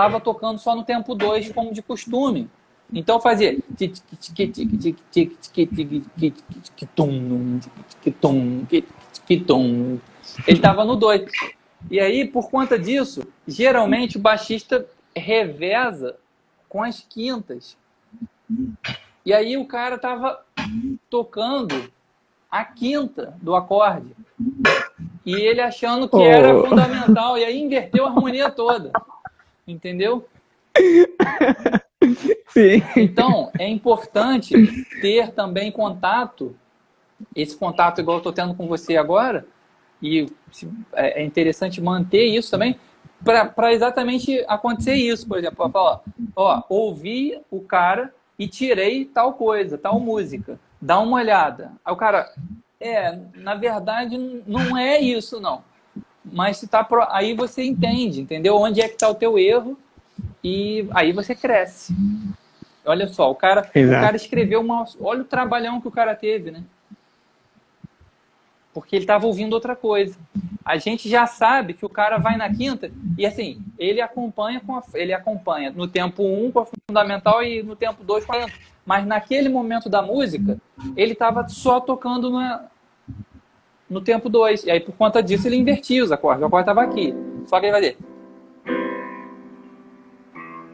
estava 0.00 0.20
tocando 0.20 0.58
só 0.58 0.74
no 0.74 0.82
tempo 0.82 1.14
2, 1.14 1.52
como 1.52 1.72
de 1.72 1.82
costume. 1.82 2.48
Então 2.92 3.20
fazia. 3.20 3.56
Ele 10.46 10.56
estava 10.56 10.84
no 10.84 10.96
2. 10.96 11.30
E 11.90 12.00
aí, 12.00 12.26
por 12.26 12.50
conta 12.50 12.78
disso, 12.78 13.22
geralmente 13.46 14.16
o 14.16 14.20
baixista 14.20 14.86
reveza 15.14 16.16
com 16.68 16.82
as 16.82 17.00
quintas. 17.00 17.76
E 19.24 19.32
aí 19.32 19.56
o 19.56 19.66
cara 19.66 19.98
tava 19.98 20.40
tocando 21.08 21.90
a 22.50 22.64
quinta 22.64 23.34
do 23.40 23.54
acorde. 23.54 24.14
E 25.24 25.34
ele 25.34 25.60
achando 25.60 26.08
que 26.08 26.16
oh. 26.16 26.24
era 26.24 26.62
fundamental. 26.62 27.38
E 27.38 27.44
aí 27.44 27.60
inverteu 27.60 28.06
a 28.06 28.08
harmonia 28.08 28.50
toda. 28.50 28.90
Entendeu? 29.70 30.28
Sim. 32.48 32.82
Então, 32.96 33.50
é 33.58 33.68
importante 33.68 34.54
ter 35.00 35.32
também 35.32 35.70
contato, 35.70 36.56
esse 37.34 37.56
contato 37.56 38.00
igual 38.00 38.16
eu 38.16 38.20
estou 38.20 38.32
tendo 38.32 38.54
com 38.54 38.66
você 38.66 38.96
agora, 38.96 39.46
e 40.02 40.26
é 40.94 41.22
interessante 41.22 41.80
manter 41.80 42.24
isso 42.24 42.50
também, 42.50 42.78
para 43.22 43.72
exatamente 43.72 44.42
acontecer 44.48 44.94
isso, 44.94 45.28
por 45.28 45.38
exemplo, 45.38 45.70
ó, 45.74 46.00
ó, 46.34 46.62
ouvi 46.68 47.38
o 47.50 47.60
cara 47.60 48.12
e 48.38 48.48
tirei 48.48 49.04
tal 49.04 49.34
coisa, 49.34 49.76
tal 49.76 50.00
música, 50.00 50.58
dá 50.80 50.98
uma 50.98 51.18
olhada. 51.18 51.72
Aí 51.84 51.92
o 51.92 51.96
cara, 51.96 52.32
é, 52.80 53.18
na 53.34 53.54
verdade 53.54 54.16
não 54.46 54.76
é 54.76 54.98
isso 54.98 55.38
não. 55.38 55.62
Mas 56.24 56.58
se 56.58 56.68
tá 56.68 56.84
pro... 56.84 57.06
aí 57.10 57.34
você 57.34 57.62
entende, 57.64 58.20
entendeu? 58.20 58.56
Onde 58.56 58.80
é 58.80 58.88
que 58.88 58.94
está 58.94 59.08
o 59.08 59.14
teu 59.14 59.38
erro 59.38 59.78
e 60.42 60.86
aí 60.92 61.12
você 61.12 61.34
cresce. 61.34 61.94
Olha 62.84 63.06
só, 63.06 63.30
o 63.30 63.34
cara, 63.34 63.62
o 63.62 63.90
cara 64.00 64.16
escreveu 64.16 64.60
uma, 64.60 64.84
olha 65.00 65.22
o 65.22 65.24
trabalhão 65.24 65.80
que 65.80 65.88
o 65.88 65.92
cara 65.92 66.14
teve, 66.14 66.50
né? 66.50 66.64
porque 68.72 68.96
ele 68.96 69.04
estava 69.04 69.26
ouvindo 69.26 69.52
outra 69.52 69.74
coisa. 69.74 70.16
A 70.64 70.76
gente 70.76 71.08
já 71.08 71.26
sabe 71.26 71.74
que 71.74 71.84
o 71.84 71.88
cara 71.88 72.18
vai 72.18 72.36
na 72.36 72.48
quinta 72.52 72.90
e 73.18 73.26
assim, 73.26 73.62
ele 73.78 74.00
acompanha 74.00 74.60
com 74.60 74.76
a, 74.76 74.82
ele 74.94 75.12
acompanha 75.12 75.70
no 75.70 75.88
tempo 75.88 76.22
1 76.22 76.46
um 76.46 76.52
com 76.52 76.60
a 76.60 76.66
fundamental 76.66 77.42
e 77.42 77.62
no 77.62 77.74
tempo 77.74 78.04
2 78.04 78.24
com 78.24 78.32
a 78.32 78.46
mas 78.86 79.06
naquele 79.06 79.48
momento 79.48 79.88
da 79.88 80.02
música, 80.02 80.58
ele 80.96 81.12
estava 81.12 81.46
só 81.48 81.78
tocando 81.78 82.30
no, 82.30 82.60
no 83.90 84.00
tempo 84.00 84.30
2. 84.30 84.64
E 84.64 84.70
aí 84.70 84.80
por 84.80 84.94
conta 84.94 85.22
disso 85.22 85.46
ele 85.48 85.56
invertia 85.56 86.02
os 86.02 86.12
acordes. 86.12 86.42
O 86.42 86.46
acorde 86.46 86.70
estava 86.70 86.82
aqui. 86.82 87.14
Só 87.46 87.58
que 87.58 87.66
ele 87.66 87.72
vai 87.72 87.80
dizer 87.80 87.98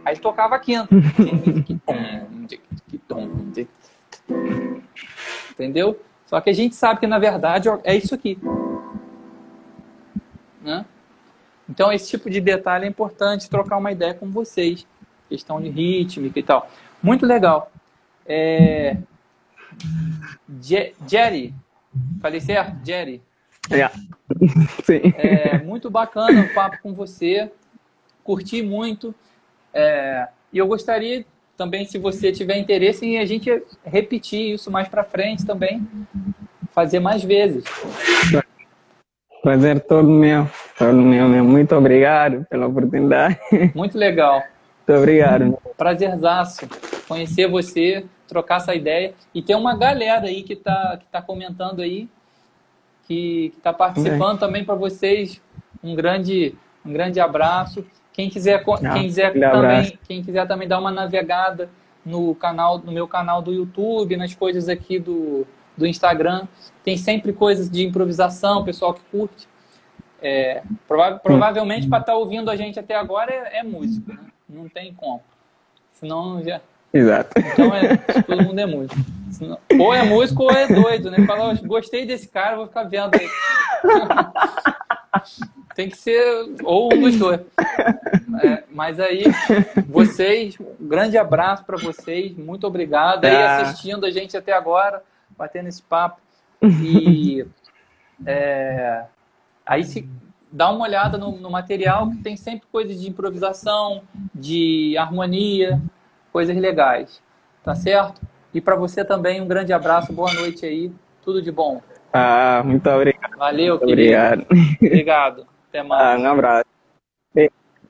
Aí 0.06 0.14
ele 0.14 0.20
tocava 0.20 0.54
a 0.54 0.58
quinta. 0.60 0.88
Entendeu? 5.50 6.00
Só 6.26 6.40
que 6.40 6.50
a 6.50 6.52
gente 6.52 6.76
sabe 6.76 7.00
que, 7.00 7.06
na 7.08 7.18
verdade, 7.18 7.68
é 7.82 7.96
isso 7.96 8.14
aqui. 8.14 8.38
Né? 10.62 10.84
Então, 11.68 11.92
esse 11.92 12.08
tipo 12.08 12.30
de 12.30 12.40
detalhe 12.40 12.84
é 12.84 12.88
importante 12.88 13.50
trocar 13.50 13.78
uma 13.78 13.90
ideia 13.90 14.14
com 14.14 14.30
vocês. 14.30 14.86
Questão 15.28 15.60
de 15.60 15.70
rítmica 15.70 16.38
e 16.38 16.42
tal. 16.42 16.70
Muito 17.02 17.26
legal. 17.26 17.72
É... 18.24 18.96
Jerry. 21.08 21.52
Falei 22.20 22.40
certo? 22.40 22.84
Jerry. 22.84 23.22
Yeah. 23.70 23.94
Sim. 24.84 25.12
É 25.16 25.59
muito 25.59 25.90
bacana 25.90 26.42
o 26.42 26.55
papo 26.55 26.78
com 26.82 26.94
você. 26.94 27.51
Curti 28.22 28.62
muito. 28.62 29.14
É... 29.72 30.28
E 30.53 30.59
eu 30.59 30.66
gostaria 30.66 31.24
também, 31.57 31.84
se 31.86 31.99
você 31.99 32.30
tiver 32.30 32.59
interesse 32.59 33.05
em 33.07 33.18
a 33.18 33.24
gente 33.24 33.51
repetir 33.84 34.55
isso 34.55 34.70
mais 34.70 34.88
para 34.88 35.03
frente 35.03 35.44
também, 35.44 35.86
fazer 36.72 37.01
mais 37.01 37.24
vezes. 37.24 37.64
Prazer 39.42 39.80
todo 39.80 40.09
meu, 40.09 40.49
todo 40.78 40.97
meu, 40.97 41.28
meu. 41.28 41.44
Muito 41.44 41.74
obrigado 41.74 42.44
pela 42.51 42.66
oportunidade. 42.66 43.38
Muito 43.74 43.97
legal. 43.97 44.42
Muito 44.86 45.01
obrigado. 45.01 45.59
Prazerzaço 45.76 46.68
conhecer 47.09 47.49
você, 47.49 48.05
trocar 48.26 48.56
essa 48.56 48.74
ideia. 48.74 49.14
E 49.34 49.42
tem 49.42 49.56
uma 49.56 49.76
galera 49.76 50.26
aí 50.26 50.42
que 50.42 50.52
está 50.54 50.96
que 50.98 51.06
tá 51.06 51.22
comentando 51.22 51.80
aí, 51.80 52.08
que 53.06 53.52
está 53.56 53.72
participando 53.72 54.38
também 54.38 54.64
para 54.64 54.74
vocês. 54.74 55.40
Um 55.82 55.94
grande, 55.94 56.54
um 56.84 56.92
grande 56.92 57.20
abraço. 57.20 57.84
Quem 58.12 58.30
quiser, 58.30 58.64
Não, 58.66 58.94
quem 58.94 59.02
quiser 59.02 59.32
também, 59.32 59.98
quem 60.06 60.22
quiser 60.22 60.48
também 60.48 60.66
dar 60.66 60.78
uma 60.78 60.90
navegada 60.90 61.68
no 62.04 62.34
canal, 62.34 62.78
no 62.78 62.90
meu 62.90 63.06
canal 63.06 63.42
do 63.42 63.52
YouTube, 63.52 64.16
nas 64.16 64.34
coisas 64.34 64.68
aqui 64.68 64.98
do, 64.98 65.46
do 65.76 65.86
Instagram, 65.86 66.46
tem 66.82 66.96
sempre 66.96 67.32
coisas 67.32 67.68
de 67.68 67.84
improvisação, 67.84 68.64
pessoal 68.64 68.94
que 68.94 69.02
curte. 69.10 69.48
É, 70.22 70.62
prova 70.88 71.18
provavelmente 71.18 71.86
para 71.88 71.98
estar 71.98 72.12
tá 72.12 72.18
ouvindo 72.18 72.50
a 72.50 72.56
gente 72.56 72.80
até 72.80 72.94
agora 72.94 73.30
é, 73.30 73.58
é 73.58 73.62
músico, 73.62 74.10
né? 74.10 74.18
não 74.48 74.68
tem 74.68 74.94
como. 74.94 75.22
Senão 75.92 76.42
já. 76.42 76.60
Exato. 76.93 77.30
Então 77.39 77.74
é, 77.74 77.97
todo 78.22 78.43
mundo 78.43 78.59
é 78.59 78.66
músico. 78.66 79.01
Ou 79.78 79.95
é 79.95 80.03
músico 80.03 80.45
ou 80.45 80.51
é 80.51 80.66
doido, 80.66 81.11
né? 81.11 81.26
Fala, 81.26 81.55
gostei 81.64 82.07
desse 82.07 82.28
cara, 82.28 82.57
vou 82.57 82.66
ficar 82.66 82.84
vendo 82.84 83.14
aí. 83.14 83.28
Tem 85.74 85.91
que 85.91 85.97
ser 85.97 86.24
ou 86.62 86.93
um 86.93 87.01
dos 87.03 87.16
dois. 87.16 87.41
É, 88.43 88.64
mas 88.70 88.99
aí, 88.99 89.24
vocês, 89.87 90.57
um 90.59 90.89
grande 90.89 91.18
abraço 91.18 91.64
para 91.64 91.76
vocês, 91.76 92.34
muito 92.37 92.66
obrigado 92.66 93.24
aí 93.26 93.37
ah. 93.37 93.59
assistindo 93.59 94.07
a 94.07 94.11
gente 94.11 94.37
até 94.37 94.53
agora, 94.53 95.03
batendo 95.37 95.68
esse 95.68 95.82
papo. 95.82 96.20
E 96.62 97.47
é, 98.24 99.05
aí 99.66 99.84
se 99.84 100.09
dá 100.51 100.70
uma 100.70 100.84
olhada 100.84 101.18
no, 101.18 101.32
no, 101.32 101.51
material 101.51 102.11
que 102.11 102.16
tem 102.18 102.37
sempre 102.37 102.66
coisas 102.72 103.01
de 103.01 103.11
improvisação, 103.11 104.03
de 104.34 104.97
harmonia, 104.97 105.80
coisas 106.37 106.55
legais. 106.55 107.22
Tá 107.64 107.74
certo? 107.74 108.20
E 108.53 108.61
para 108.61 108.76
você 108.76 109.03
também, 109.03 109.41
um 109.41 109.49
grande 109.49 109.72
abraço, 109.72 110.12
boa 110.12 110.30
noite 110.34 110.66
aí, 110.66 110.93
tudo 111.22 111.41
de 111.41 111.51
bom. 111.51 111.80
Ah, 112.12 112.62
muito 112.62 112.87
obrigado. 112.91 113.39
Valeu, 113.39 113.78
muito 113.78 113.87
querido. 113.87 114.12
Obrigado. 114.12 114.47
Obrigado. 114.82 115.47
Até 115.70 115.80
mais. 115.89 116.03
Ah, 116.03 116.18
um 116.18 116.26
abraço. 116.30 116.66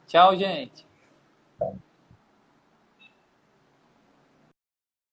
Tchau, 0.06 0.36
gente. 0.36 0.85